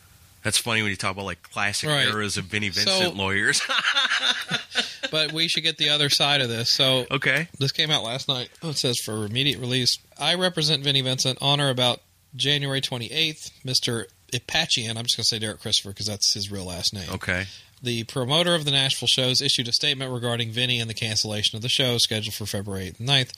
[0.45, 2.07] That's funny when you talk about like classic Right.
[2.07, 3.61] eras of Vinnie So- Vincent lawyers.
[5.11, 6.71] but we should get the other side of this.
[6.71, 7.49] So okay.
[7.59, 8.51] this came out last night.
[8.63, 9.99] Oh, It says for immediate release.
[10.19, 12.01] I represent Vinnie Vincent on or about
[12.37, 13.51] January 28th.
[13.65, 14.05] Mr.
[14.33, 17.09] Apachian, I'm just going to say Derek Christopher because that's his real last name.
[17.11, 17.47] Okay.
[17.83, 21.63] The promoter of the Nashville shows issued a statement regarding Vinny and the cancellation of
[21.63, 23.33] the show scheduled for February 8th and 9th.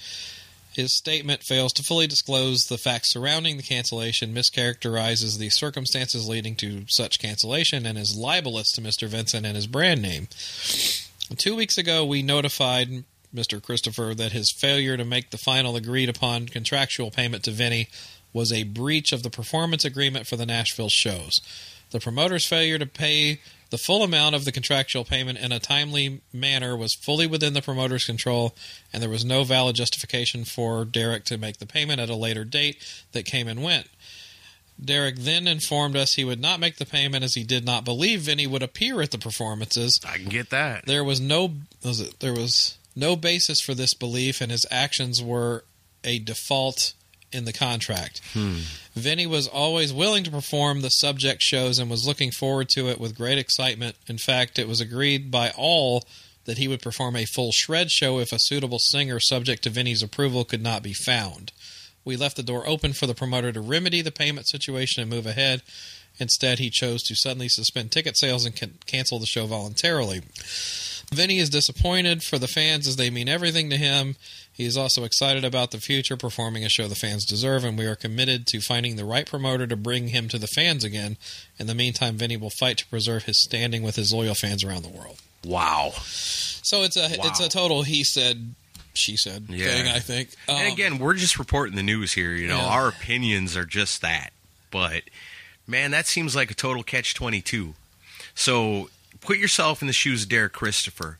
[0.72, 6.54] His statement fails to fully disclose the facts surrounding the cancellation, mischaracterizes the circumstances leading
[6.56, 9.08] to such cancellation, and is libelous to Mr.
[9.08, 10.28] Vincent and his brand name.
[11.38, 13.60] Two weeks ago, we notified Mr.
[13.60, 17.88] Christopher that his failure to make the final agreed upon contractual payment to Vinny
[18.36, 21.40] was a breach of the performance agreement for the Nashville shows.
[21.90, 26.20] The promoter's failure to pay the full amount of the contractual payment in a timely
[26.34, 28.54] manner was fully within the promoter's control,
[28.92, 32.44] and there was no valid justification for Derek to make the payment at a later
[32.44, 32.76] date
[33.12, 33.88] that came and went.
[34.78, 38.20] Derek then informed us he would not make the payment as he did not believe
[38.20, 39.98] Vinny would appear at the performances.
[40.06, 40.84] I can get that.
[40.84, 45.22] There was no was it, there was no basis for this belief, and his actions
[45.22, 45.64] were
[46.04, 46.92] a default
[47.32, 48.20] in the contract.
[48.32, 48.58] Hmm.
[48.94, 53.00] Vinny was always willing to perform the subject shows and was looking forward to it
[53.00, 53.96] with great excitement.
[54.06, 56.04] In fact, it was agreed by all
[56.44, 60.02] that he would perform a full shred show if a suitable singer subject to Vinny's
[60.02, 61.52] approval could not be found.
[62.04, 65.26] We left the door open for the promoter to remedy the payment situation and move
[65.26, 65.62] ahead,
[66.18, 70.22] Instead, he chose to suddenly suspend ticket sales and can- cancel the show voluntarily.
[71.12, 74.16] Vinny is disappointed for the fans as they mean everything to him.
[74.52, 77.86] He is also excited about the future, performing a show the fans deserve, and we
[77.86, 81.16] are committed to finding the right promoter to bring him to the fans again.
[81.58, 84.82] In the meantime, Vinny will fight to preserve his standing with his loyal fans around
[84.82, 85.18] the world.
[85.44, 85.92] Wow.
[86.00, 88.54] So it's a it's a total he said
[88.94, 89.66] she said Yeah.
[89.66, 89.88] thing.
[89.88, 90.30] I think.
[90.48, 92.32] and Um, again, we're just reporting the news here.
[92.34, 92.64] You know, Yeah.
[92.66, 94.32] our opinions are just that.
[94.72, 95.04] But
[95.66, 97.74] man, that seems like a total catch twenty two.
[98.34, 98.90] So
[99.26, 101.18] put yourself in the shoes of Derek Christopher.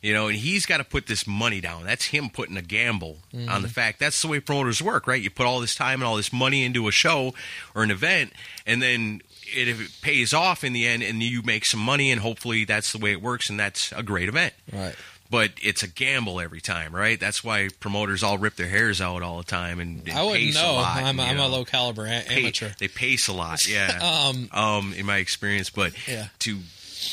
[0.00, 1.82] You know, and he's got to put this money down.
[1.84, 3.62] That's him putting a gamble on Mm-hmm.
[3.62, 5.20] the fact that's the way promoters work, right?
[5.20, 7.34] You put all this time and all this money into a show
[7.74, 8.32] or an event,
[8.64, 12.12] and then it, if it pays off in the end, and you make some money,
[12.12, 14.94] and hopefully that's the way it works, and that's a great event right.
[15.32, 17.18] but it's a gamble every time, right?
[17.18, 20.54] That's why promoters all rip their hairs out all the time and, and I wouldn't
[20.54, 20.70] know.
[20.70, 21.46] A lot, I'm, you I'm know.
[21.46, 22.70] a low caliber a- amateur.
[22.78, 23.98] They pace a lot, yeah.
[24.30, 26.28] Um, um, in my experience, but Yeah.
[26.40, 26.58] to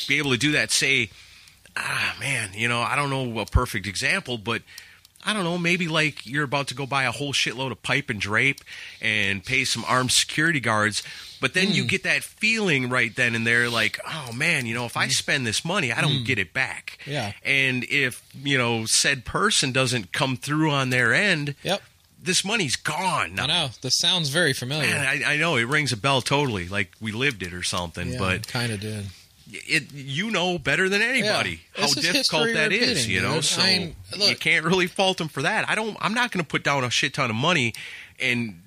[0.08, 1.10] be able to do that, say,
[1.76, 4.62] ah, man, you know, I don't know a perfect example, but.
[5.28, 8.10] I don't know, maybe like you're about to go buy a whole shitload of pipe
[8.10, 8.60] and drape
[9.02, 11.02] and pay some armed security guards,
[11.40, 11.72] but then Hmm.
[11.72, 15.08] you get that feeling right then and there like, oh man, you know, if I
[15.08, 16.98] spend this money, I don't get it back.
[17.04, 17.10] Hmm.
[17.10, 17.32] Yeah.
[17.44, 21.82] And if, you know, said person doesn't come through on their end, Yep.
[22.22, 23.40] this money's gone.
[23.40, 23.70] I know.
[23.82, 24.86] This sounds very familiar.
[24.92, 28.12] Man, I, I know it rings a bell totally, like we lived it or something.
[28.12, 29.06] yeah, but kind of did.
[29.50, 31.86] It, you know better than anybody Yeah.
[31.86, 33.08] how difficult that is.
[33.08, 33.44] You know, dude.
[33.44, 35.68] so I mean, you can't really fault him for that.
[35.68, 35.96] I don't.
[36.00, 37.74] I'm not going to put down a shit ton of money
[38.18, 38.60] and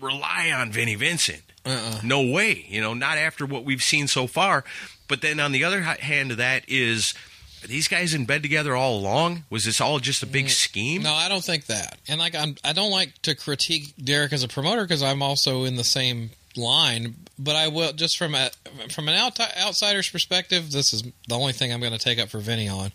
[0.00, 1.42] rely on Vinnie Vincent.
[1.64, 2.00] Uh-uh.
[2.02, 2.64] No way.
[2.68, 4.64] You know, not after what we've seen so far.
[5.08, 7.14] But then on the other hand of that is.
[7.62, 9.44] Are these guys in bed together all along?
[9.50, 11.02] Was this all just a big scheme?
[11.02, 11.04] Mm.
[11.04, 11.98] No, I don't think that.
[12.08, 15.64] And like I'm, I don't like to critique Derek as a promoter because I'm also
[15.64, 17.16] in the same line.
[17.38, 18.50] But I will just from a
[18.90, 20.72] from an out, outsider's perspective.
[20.72, 22.92] This is the only thing I'm going to take up for Vinny on.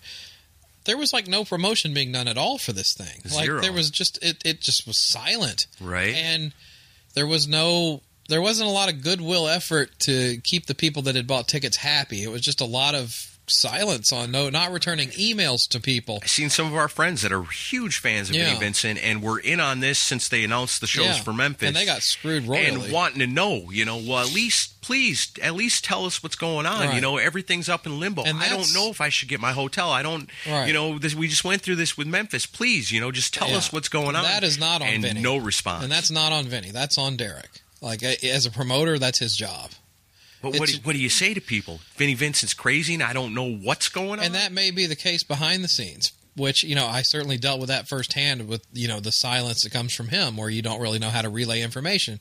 [0.86, 3.22] There was like no promotion being done at all for this thing.
[3.28, 3.56] Zero.
[3.56, 4.41] Like there was just it.
[4.45, 5.68] It just was silent.
[5.82, 6.14] Right.
[6.14, 6.53] And
[7.16, 8.01] there was no.
[8.28, 11.78] There wasn't a lot of goodwill effort to keep the people that had bought tickets
[11.78, 12.24] happy.
[12.24, 16.20] It was just a lot of silence on no not returning emails to people.
[16.22, 18.46] I've seen some of our friends that are huge fans of Yeah.
[18.48, 21.22] Vinnie Vincent and were in on this since they announced the shows Yeah.
[21.22, 21.68] for Memphis.
[21.68, 22.66] And they got screwed royally.
[22.68, 26.36] and wanting to know, you know, well, at least, please, at least tell us what's
[26.36, 26.88] going on.
[26.88, 26.96] Right.
[26.96, 28.24] You know, everything's up in limbo.
[28.24, 29.91] And I don't know if I should get my hotel.
[29.91, 30.68] I don't, Right.
[30.68, 32.46] you know, this, we just went through this with Memphis.
[32.46, 33.58] Please, you know, just tell Yeah.
[33.58, 34.24] us what's going on.
[34.24, 35.22] That is not on and Vinny.
[35.22, 35.84] no response.
[35.84, 36.72] And that's not on Vinny.
[36.72, 37.62] That's on Derek.
[37.82, 39.72] Like as a promoter, that's his job.
[40.52, 41.80] But what, do- what do you say to people?
[41.96, 44.26] Vinnie Vincent's crazy, and I don't know what's going on.
[44.26, 47.60] And that may be the case behind the scenes, which you know I certainly dealt
[47.60, 50.82] with that firsthand with you know the silence that comes from him, where you don't
[50.82, 52.20] really know how to relay information.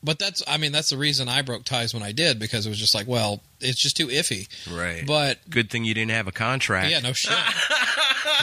[0.00, 2.68] But that's I mean that's the reason I broke ties when I did because it
[2.68, 4.46] was just like well it's just too iffy.
[4.72, 5.04] right.
[5.06, 6.90] But good thing you didn't have a contract.
[6.90, 7.36] yeah, no shit.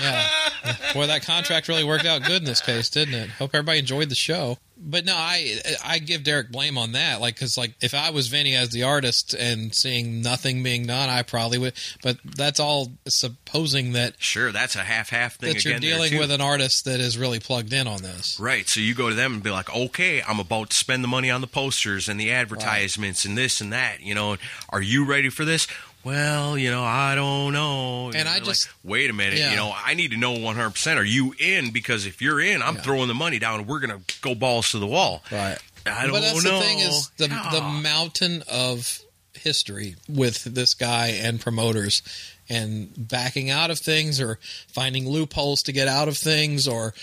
[0.01, 0.28] yeah,
[0.93, 3.30] boy, that contract really worked out good in this case, didn't it?
[3.30, 4.57] Hope everybody enjoyed the show.
[4.78, 7.21] But no, I I give Derek blame on that.
[7.21, 11.09] Like, because like if I was Vinny as the artist and seeing nothing being done,
[11.09, 11.73] I probably would.
[12.03, 16.41] But that's all supposing that Sure, that's a half-half thing that you're dealing with an
[16.41, 18.39] artist that is really plugged in on this.
[18.39, 18.67] Right.
[18.67, 21.32] So you go to them and be like, okay, I'm about to spend the money
[21.32, 24.01] on the posters and the advertisements and this and that.
[24.01, 24.38] You know,
[24.69, 25.67] are you ready for this?
[26.05, 28.11] Well, you know, I don't know.
[28.15, 29.39] And I like, just- wait a minute.
[29.39, 29.49] Yeah.
[29.51, 30.97] You know, I need to know 100%.
[30.97, 31.71] Are you in?
[31.71, 32.81] Because if you're in, I'm Yeah.
[32.83, 35.23] throwing the money down and we're going to go balls to the wall.
[35.31, 35.57] Right.
[35.87, 36.59] I don't but that's know.
[36.59, 38.99] the thing is the the mountain of
[39.33, 42.01] history with this guy and promoters
[42.49, 46.93] and backing out of things or finding loopholes to get out of things or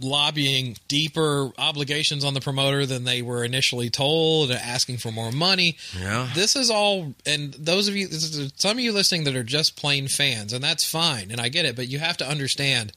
[0.00, 5.76] lobbying deeper obligations on the promoter than they were initially told asking for more money
[5.98, 6.30] Yeah.
[6.34, 8.08] this is all and those of you
[8.56, 11.66] some of you listening that are just plain fans and that's fine and i get
[11.66, 12.92] it but you have to understand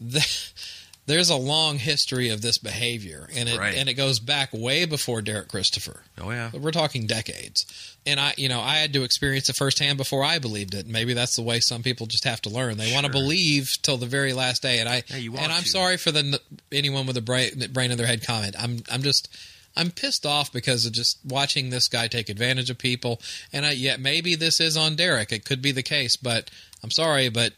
[0.00, 0.52] that
[1.06, 3.76] there's a long history of this behavior and it Right.
[3.76, 6.02] and it goes back way before Derek Christopher.
[6.20, 6.50] Oh, yeah.
[6.52, 7.95] We're talking decades.
[8.06, 10.86] And I you know, I had to experience it firsthand before I believed it.
[10.86, 12.76] Maybe that's the way some people just have to learn.
[12.78, 15.68] They want to believe till the very last day and I Yeah, and I'm to.
[15.68, 16.40] sorry for the
[16.70, 18.54] anyone with a brain, brain in their head comment.
[18.58, 19.28] I'm I'm just
[19.76, 23.20] I'm pissed off because of just watching this guy take advantage of people.
[23.52, 25.32] And I, yeah, maybe this is on Derek.
[25.32, 26.50] It could be the case, but
[26.82, 27.52] I'm sorry, but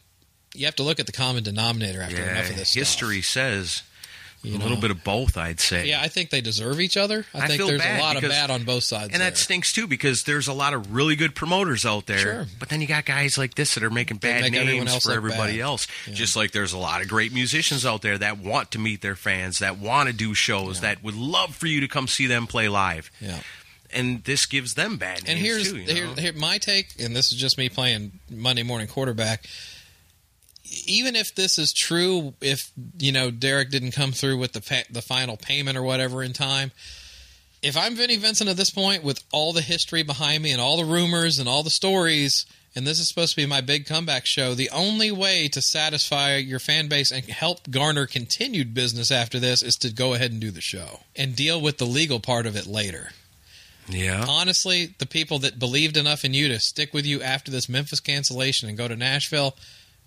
[0.53, 2.31] you have to look at the common denominator after Yeah.
[2.31, 2.79] enough of this stuff.
[2.81, 3.83] History says
[4.41, 5.87] You a little bit of both, I'd say.
[5.89, 7.25] Yeah, I think they deserve each other.
[7.33, 9.11] I, I think there's a lot of bad on both sides.
[9.11, 12.17] And that stinks too because there's a lot of really good promoters out there.
[12.19, 12.45] Sure.
[12.57, 15.57] But then you got guys like this that are making bad make names for everybody
[15.57, 15.63] bad.
[15.63, 15.87] else.
[16.13, 19.15] Just like there's a lot of great musicians out there that want to meet their
[19.15, 20.93] fans, that want to do shows, Yeah.
[20.93, 23.11] that would love for you to come see them play live.
[23.19, 23.39] yeah.
[23.91, 25.79] and this gives them bad names And here's too.
[25.79, 29.45] You here, here my take, and this is just me playing Monday morning quarterback.
[30.85, 34.87] Even if this is true, if you know Derek didn't come through with the pa-
[34.89, 36.71] the final payment or whatever in time,
[37.61, 40.77] if I'm Vinnie Vincent at this point with all the history behind me and all
[40.77, 42.45] the rumors and all the stories,
[42.75, 46.35] and this is supposed to be my big comeback show, the only way to satisfy
[46.35, 50.39] your fan base and help garner continued business after this is to go ahead and
[50.39, 53.09] do the show and deal with the legal part of it later
[53.89, 54.25] yeah.
[54.27, 57.99] honestly, the people that believed enough in you to stick with you after this Memphis
[57.99, 59.55] cancellation and go to Nashville,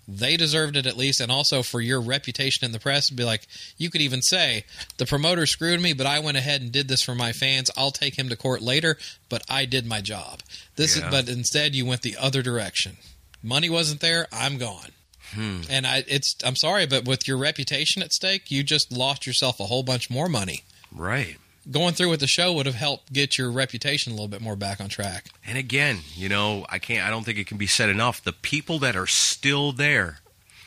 [0.07, 1.21] they deserved it at least.
[1.21, 3.47] And also for your reputation in the press, be like,
[3.77, 4.65] you could even say,
[4.97, 7.71] the promoter screwed me, but I went ahead and did this for my fans.
[7.77, 8.97] I'll take him to court later,
[9.29, 10.41] but I did my job.
[10.75, 11.05] This Yeah.
[11.05, 12.97] is, but instead, you went the other direction.
[13.41, 14.27] Money wasn't there.
[14.31, 14.89] I'm gone.
[15.33, 15.61] Hmm.
[15.69, 19.59] And I, it's, I'm sorry, but with your reputation at stake, you just lost yourself
[19.59, 21.37] a whole bunch more money Right.
[21.69, 24.55] Going through with the show would have helped get your reputation a little bit more
[24.55, 25.27] back on track.
[25.45, 27.05] And again, you know, I can't.
[27.07, 28.23] I don't think it can be said enough.
[28.23, 30.19] The people that are still there,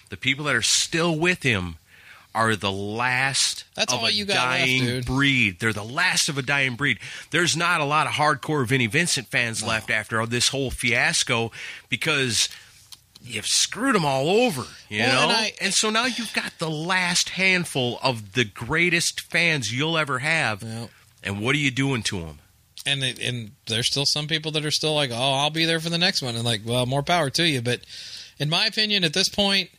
[0.08, 1.76] the people that are still with him,
[2.34, 5.06] are the last That's of all a you got dying dude.
[5.06, 5.58] breed.
[5.58, 6.98] They're the last of a dying breed.
[7.30, 11.50] There's not a lot of hardcore Vinnie Vincent fans left after this whole fiasco
[11.88, 12.50] because
[13.26, 15.34] you've screwed them all over, you Well, know.
[15.34, 20.20] and And, so now you've got the last handful of the greatest fans you'll ever
[20.20, 20.62] have.
[20.62, 20.86] Yeah.
[21.22, 22.38] And what are you doing to them?
[22.84, 25.80] And it, and there's still some people that are still like, oh, I'll be there
[25.80, 27.60] for the next one, and like, well, more power to you.
[27.60, 27.80] But
[28.38, 29.70] in my opinion, at this point,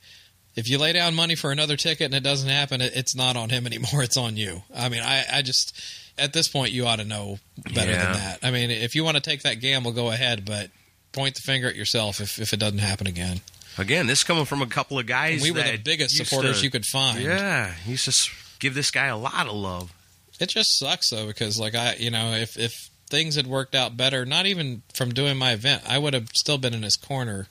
[0.58, 3.38] if you lay down money for another ticket and it doesn't happen, it, it's not
[3.38, 3.88] on him anymore.
[4.04, 4.64] It's on you.
[4.76, 5.80] I mean, I, I just
[6.18, 7.38] at this point, you ought to know
[7.74, 8.04] better Yeah.
[8.06, 8.40] than that.
[8.44, 10.72] I mean, if you want to take that gamble, go ahead, but
[11.12, 13.42] point the finger at yourself if, if it doesn't happen again.
[13.78, 15.34] Again, this coming from a couple of guys.
[15.36, 17.22] And we were the biggest supporters to- you could find.
[17.22, 19.94] Yeah, he used to give this guy a lot of love.
[20.40, 23.96] It just sucks though because like I, you know, if if things had worked out
[23.98, 27.48] better, not even from doing my event, I would have still been in his corner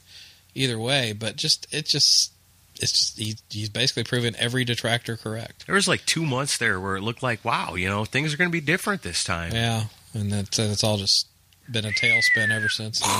[0.54, 1.12] either way.
[1.12, 2.32] But just it just
[2.80, 5.66] it's just he, he's basically proven every detractor correct.
[5.66, 8.36] There was like two months there where it looked like, wow, you know, things are
[8.36, 9.52] going to be different this time.
[9.52, 9.84] Yeah,
[10.14, 11.26] and that's and it's all just
[11.70, 13.00] been a tailspin ever since.
[13.00, 13.10] Then.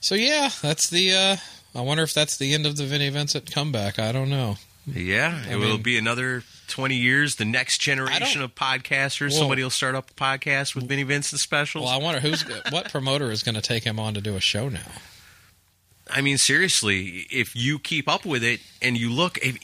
[0.00, 1.12] So yeah, that's the.
[1.14, 1.36] uh
[1.76, 3.98] I wonder if that's the end of the Vinnie Vincent comeback.
[3.98, 4.56] I don't know.
[4.86, 7.36] Yeah, it I will be another 20 years.
[7.36, 11.40] The next generation of podcasters, Well- somebody will start up a podcast with Vinnie Vincent
[11.40, 11.84] specials.
[11.86, 14.40] Well, I wonder who's what promoter is going to take him on to do a
[14.40, 14.92] show now.
[16.10, 19.56] I mean, seriously, if you keep up with it and you look, if,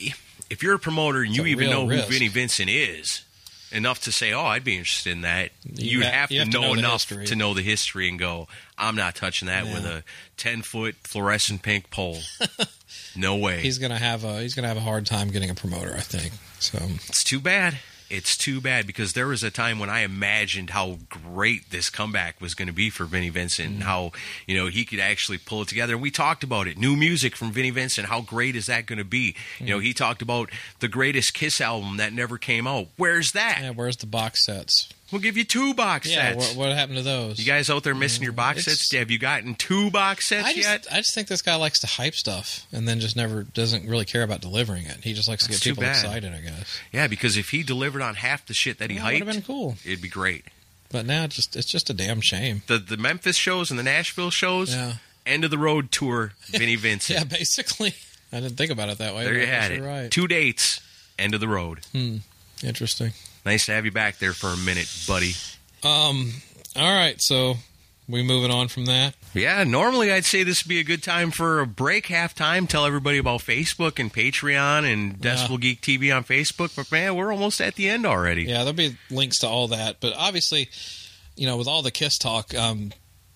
[0.49, 2.07] if you're a promoter and you even know risk.
[2.07, 3.23] who Vinnie Vincent is,
[3.71, 6.61] enough to say, oh, I'd be interested in that, You ha- have, have to know,
[6.61, 8.47] know enough to know the history and go,
[8.77, 10.03] I'm not touching that with a
[10.37, 12.19] 10 foot fluorescent pink pole.
[13.15, 13.61] no way.
[13.61, 15.93] He's going to have a he's to have a hard time getting a promoter.
[15.95, 16.79] I think so.
[17.07, 17.77] It's too bad.
[18.11, 22.41] It's too bad because there was a time when I imagined how great this comeback
[22.41, 23.73] was going to be for Vinnie Vincent Mm.
[23.75, 24.11] and how,
[24.45, 25.93] you know, he could actually pull it together.
[25.93, 26.77] And we talked about it.
[26.77, 28.07] New music from Vinnie Vincent.
[28.07, 29.35] How great is that going to be?
[29.59, 29.69] You Mm.
[29.69, 30.49] know, he talked about
[30.79, 32.87] the greatest Kiss album that never came out.
[32.97, 33.59] Where's that?
[33.61, 34.89] Yeah, where's the box sets?
[35.11, 36.55] We'll give you two box Yeah, sets.
[36.55, 37.37] what, what happened to those?
[37.39, 38.91] you guys out there missing your box It's- sets?
[38.93, 40.87] Have you gotten two box sets I just, yet?
[40.91, 44.05] I just think this guy likes to hype stuff and then just never doesn't really
[44.05, 45.03] care about delivering it.
[45.03, 46.03] He just likes to That's get too people bad.
[46.03, 46.79] excited, I guess.
[46.93, 49.31] Yeah, because if he delivered on half the shit that he it would have hyped,
[49.33, 49.75] been cool.
[49.85, 50.45] it'd be great.
[50.91, 52.63] But now it's just it's just a damn shame.
[52.67, 54.93] The the Memphis shows and the Nashville shows, Yeah.
[55.25, 57.17] end of the road tour, Vinnie Vincent.
[57.19, 57.95] Yeah, basically.
[58.33, 59.23] I didn't think about it that way.
[59.25, 59.77] there but you guess had it.
[59.79, 60.11] you're Right.
[60.11, 60.79] Two dates,
[61.19, 61.79] end of the road.
[61.93, 62.17] Hmm,
[62.63, 63.11] interesting.
[63.45, 65.33] Nice to have you back there for a minute, buddy.
[65.83, 66.31] Um.
[66.75, 67.21] All right.
[67.21, 67.55] So
[68.07, 69.15] we moving on from that.
[69.33, 72.67] Yeah, normally I'd say this would be a good time for a break, halftime.
[72.67, 76.75] Tell everybody about Facebook and Patreon and Decibel Geek TV on Facebook.
[76.75, 78.43] But man, we're almost at the end already.
[78.43, 80.01] Yeah, there'll be links to all that.
[80.01, 80.69] But obviously,
[81.35, 82.91] you know, with all the Kiss talk, um,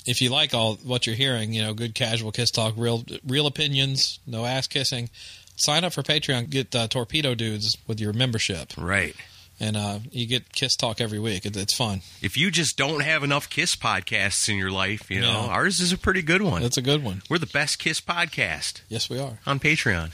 [0.06, 3.48] if you like all what you're hearing, you know, good casual Kiss talk, real real
[3.48, 5.10] opinions, no ass kissing.
[5.56, 6.50] Sign up for Patreon.
[6.50, 9.16] Get uh, Torpedo Dudes with your membership, Right.
[9.58, 11.46] And uh, you get Kiss talk every week.
[11.46, 12.02] It, it's fun.
[12.22, 15.50] If you just don't have enough Kiss podcasts in your life, you know, No.
[15.50, 16.62] ours is a pretty good one.
[16.62, 17.22] It's a good one.
[17.30, 19.40] We're the best Kiss podcast Yes, we are.
[19.46, 20.12] on Patreon.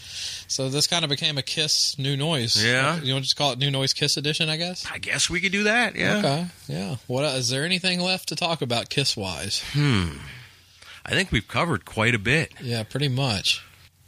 [0.47, 2.63] So this kind of became a Kiss new noise.
[2.63, 3.01] Yeah.
[3.01, 4.85] you want to just call it new noise Kiss edition, I guess.
[4.91, 5.95] I guess we could do that.
[5.95, 6.17] Yeah.
[6.17, 6.45] Okay.
[6.67, 6.95] Yeah.
[7.07, 9.63] What is there anything left to talk about Kiss wise?
[9.73, 10.17] Hmm.
[11.03, 12.51] I think we've covered quite a bit.
[12.61, 13.63] Yeah, pretty much.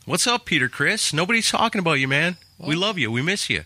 [0.05, 1.11] What's up, Peter Criss?
[1.11, 2.38] Nobody's talking about you, man.
[2.59, 3.09] we love you.
[3.11, 3.63] We miss you.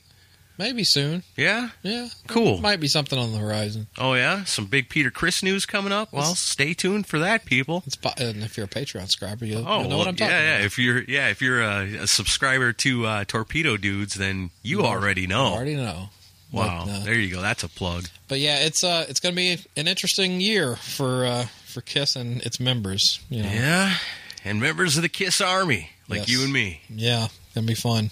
[0.58, 1.24] Maybe soon.
[1.36, 1.70] Yeah?
[1.84, 2.08] Yeah.
[2.28, 2.58] Cool.
[2.60, 3.88] Might be something on the horizon.
[3.97, 4.43] Oh, yeah?
[4.45, 6.12] Some big Peter Criss news coming up?
[6.12, 7.84] Well, stay tuned for that, people.
[7.86, 10.32] It's and if you're a Patreon subscriber, you'll, Oh, you'll know well, what I'm talking
[10.34, 10.55] yeah, yeah.
[10.55, 10.66] about.
[10.66, 15.28] If you're, yeah, if you're a, a subscriber to uh, Torpedo Dudes, then you already
[15.28, 15.45] know.
[15.53, 16.10] Already know.
[16.51, 17.41] Wow, But, uh, there you go.
[17.41, 18.05] That's a plug.
[18.30, 22.16] But yeah, it's uh, it's going to be an interesting year for uh, for Kiss
[22.16, 23.20] and its members.
[23.30, 23.49] You know.
[23.49, 23.93] Yeah,
[24.45, 26.30] and members of the Kiss Army, like Yes.
[26.30, 26.80] you and me.
[26.89, 28.12] Yeah, gonna be fun.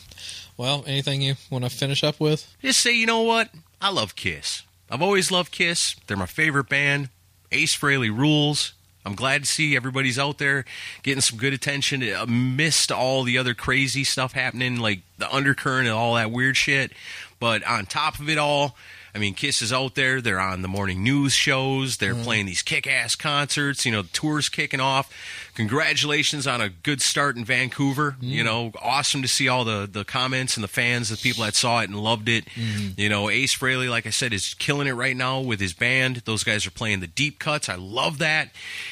[0.58, 2.48] Well, anything you want to finish up with?
[2.62, 3.50] Just say, you know what?
[3.82, 4.64] I love Kiss.
[4.90, 5.96] I've always loved Kiss.
[6.08, 7.10] They're my favorite band.
[7.52, 8.74] Ace Frehley rules.
[9.06, 10.66] I'm glad to see everybody's out there
[11.04, 15.96] getting some good attention amidst all the other crazy stuff happening, like the undercurrent and
[15.96, 16.92] all that weird shit.
[17.40, 18.76] But on top of it all,
[19.16, 20.20] I mean, Kiss is out there.
[20.20, 21.98] They're on the morning news shows.
[21.98, 22.24] They're mm-hmm.
[22.24, 23.86] playing these kick-ass concerts.
[23.86, 25.10] You know, the tour's kicking off.
[25.56, 28.12] Congratulations on a good start in Vancouver.
[28.12, 28.26] Mm-hmm.
[28.26, 31.56] You know, awesome to see all the the comments and the fans, the people that
[31.56, 32.44] saw it and loved it.
[32.56, 33.00] Mm-hmm.
[33.00, 36.18] You know, Ace Frehley, like I said, is killing it right now with his band.
[36.26, 37.70] Those guys are playing the deep cuts.
[37.70, 38.50] I love that.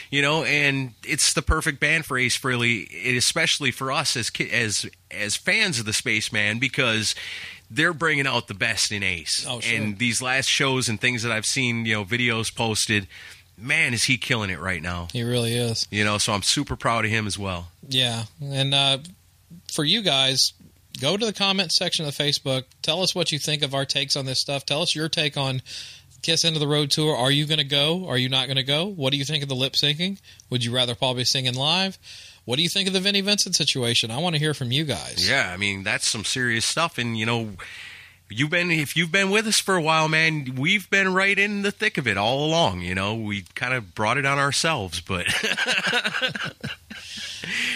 [0.10, 4.52] You know, and it's the perfect band for Ace Frehley, especially for us as ki-
[4.52, 7.14] as as fans of the Spaceman because
[7.74, 9.46] they're bringing out the best in Ace.
[9.50, 9.78] Oh, sure.
[9.78, 13.08] And these last shows and things that I've seen, you know, videos posted,
[13.58, 15.08] man, is he killing it right now.
[15.12, 15.88] He really is.
[15.90, 17.70] You know, so I'm super proud of him as well.
[17.88, 19.00] Yeah, and uh,
[19.72, 20.54] for you guys,
[21.02, 22.66] go to the comment section of the Facebook.
[22.82, 24.66] Tell us what you think of our takes on this stuff.
[24.66, 25.62] Tell us your take on
[26.22, 27.16] Kiss End of the Road tour.
[27.16, 28.08] Are you going to go?
[28.08, 28.86] Are you not going to go?
[28.86, 30.20] What do you think of the lip syncing?
[30.50, 31.98] Would you rather Paul be singing live?
[32.46, 34.12] What do you think of the Vinnie Vincent situation?
[34.12, 35.28] I want to hear from you guys.
[35.28, 37.52] Yeah, I mean that's some serious stuff, and you know,
[38.30, 41.62] you've been if you've been with us for a while, man, we've been right in
[41.62, 42.82] the thick of it all along.
[42.82, 45.26] You know, we kind of brought it on ourselves, but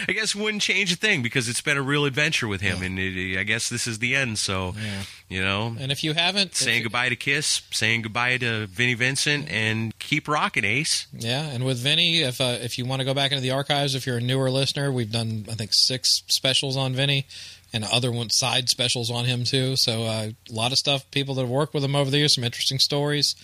[0.07, 2.97] I guess wouldn't change a thing because it's been a real adventure with him, and
[2.99, 4.37] it, I guess this is the end.
[4.39, 5.03] So, Yeah.
[5.29, 8.93] you know, And if you haven't, saying you- goodbye to Kiss, saying goodbye to Vinnie
[8.93, 11.07] Vincent, and keep rocking, Ace.
[11.17, 13.95] Yeah, and with Vinnie, if uh, if you want to go back into the archives,
[13.95, 17.25] if you're a newer listener, we've done I think six specials on Vinnie,
[17.73, 19.75] and other one side specials on him too.
[19.75, 21.09] So uh, a lot of stuff.
[21.11, 23.35] People that have worked with him over the years, some interesting stories.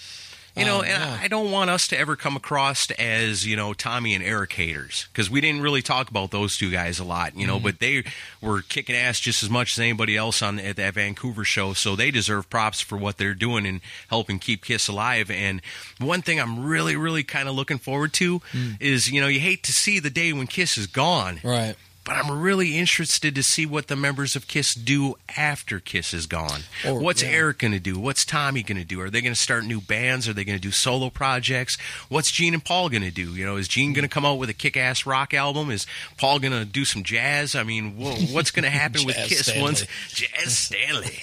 [0.56, 1.18] You know, Um, and yeah.
[1.20, 5.08] I don't want us to ever come across as, you know, Tommy and Eric haters
[5.12, 7.64] because we didn't really talk about those two guys a lot, you know, Mm-hmm.
[7.64, 8.04] but they
[8.40, 11.74] were kicking ass just as much as anybody else on at that Vancouver show.
[11.74, 15.32] So they deserve props for what they're doing and helping keep Kiss alive.
[15.32, 15.60] And
[16.00, 18.78] one thing I'm really, really kind of looking forward to Mm.
[18.80, 21.76] is, you know, you hate to see the day when Kiss is gone, Right.
[22.06, 26.26] But I'm really interested to see what the members of Kiss do after Kiss is
[26.26, 26.62] gone.
[26.86, 27.30] Or- What's yeah.
[27.30, 27.98] Eric going to do?
[27.98, 29.00] What's Tommy going to do?
[29.02, 30.28] Are they going to start new bands?
[30.28, 31.78] Are they going to do solo projects?
[32.10, 33.32] What's Gene and Paul going to do?
[33.36, 35.72] You know, is Gene going to come out with a kick-ass rock album?
[35.72, 35.86] Is
[36.18, 37.56] Paul going to do some jazz?
[37.56, 39.62] I mean, wha- what's going to happen with Kiss Stanley.
[39.62, 41.20] once Jazz Stanley?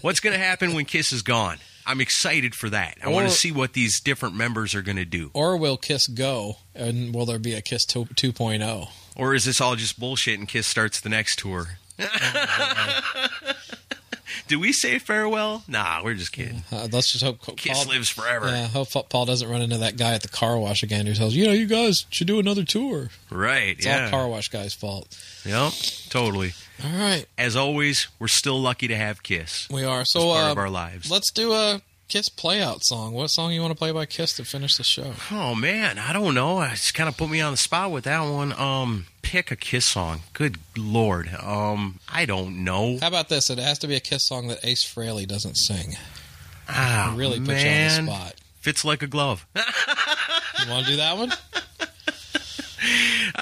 [0.00, 1.58] what's going to happen when Kiss is gone?
[1.86, 2.96] I'm excited for that.
[3.04, 5.30] I want to see what these different members are going to do.
[5.34, 8.88] Or will Kiss go, and will there be a Kiss to- 2.0?
[9.16, 11.78] Or is this all just bullshit and Kiss starts the next tour?
[14.46, 15.62] Do we say farewell?
[15.66, 16.64] Nah, we're just kidding.
[16.70, 18.48] Uh, let's just hope Paul, Kiss lives forever.
[18.48, 21.34] Yeah, hope Paul doesn't run into that guy at the car wash again who tells
[21.34, 23.08] you know you guys should do another tour.
[23.30, 23.76] Right.
[23.76, 24.04] It's yeah.
[24.04, 25.16] all car wash guy's fault.
[25.46, 25.72] Yep.
[26.10, 26.52] Totally.
[26.82, 29.68] All right, As always, we're still lucky to have Kiss.
[29.70, 31.10] we are as so part uh, of our lives.
[31.10, 33.12] Let's do a Kiss playout song.
[33.14, 35.14] What song you want to play by Kiss to finish the show?
[35.30, 36.60] Oh man, I don't know.
[36.62, 38.52] It's kind of put me on the spot with that one.
[38.52, 40.20] Um, pick a Kiss song.
[40.32, 41.28] Good lord.
[41.42, 42.98] Um, I don't know.
[43.00, 43.50] How about this?
[43.50, 45.96] It has to be a Kiss song that Ace Frehley doesn't sing.
[46.68, 47.90] Ah, really put man.
[47.90, 48.34] you on the spot.
[48.60, 49.46] Fits like a glove.
[50.64, 51.30] You want to do that one?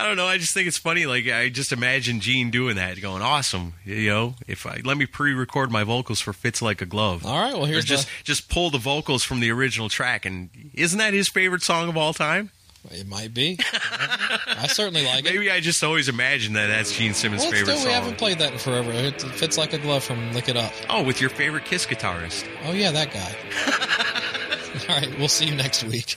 [0.03, 0.26] I don't know.
[0.26, 1.07] I just think it's funny.
[1.07, 3.74] Like I just imagine Gene doing that, going awesome.
[3.84, 7.40] You know, if I let me pre-record my vocals for "Fits Like a Glove." All
[7.40, 7.53] right.
[7.53, 11.14] Well, Or here's just just pull the vocals from the original track, and isn't that
[11.14, 12.50] his favorite song of all time?
[12.90, 13.61] It might be.
[13.62, 15.32] I certainly like it.
[15.32, 17.53] Maybe I just always imagine that that's Gene Simmons' do.
[17.53, 17.90] favorite We song.
[17.92, 18.90] haven't played that in forever.
[18.90, 20.72] It fits like a glove from Lick It Up.
[20.90, 22.44] Oh, with your favorite Kiss guitarist.
[22.66, 24.88] Oh yeah, that guy.
[24.92, 25.16] All right.
[25.16, 26.16] We'll see you next week.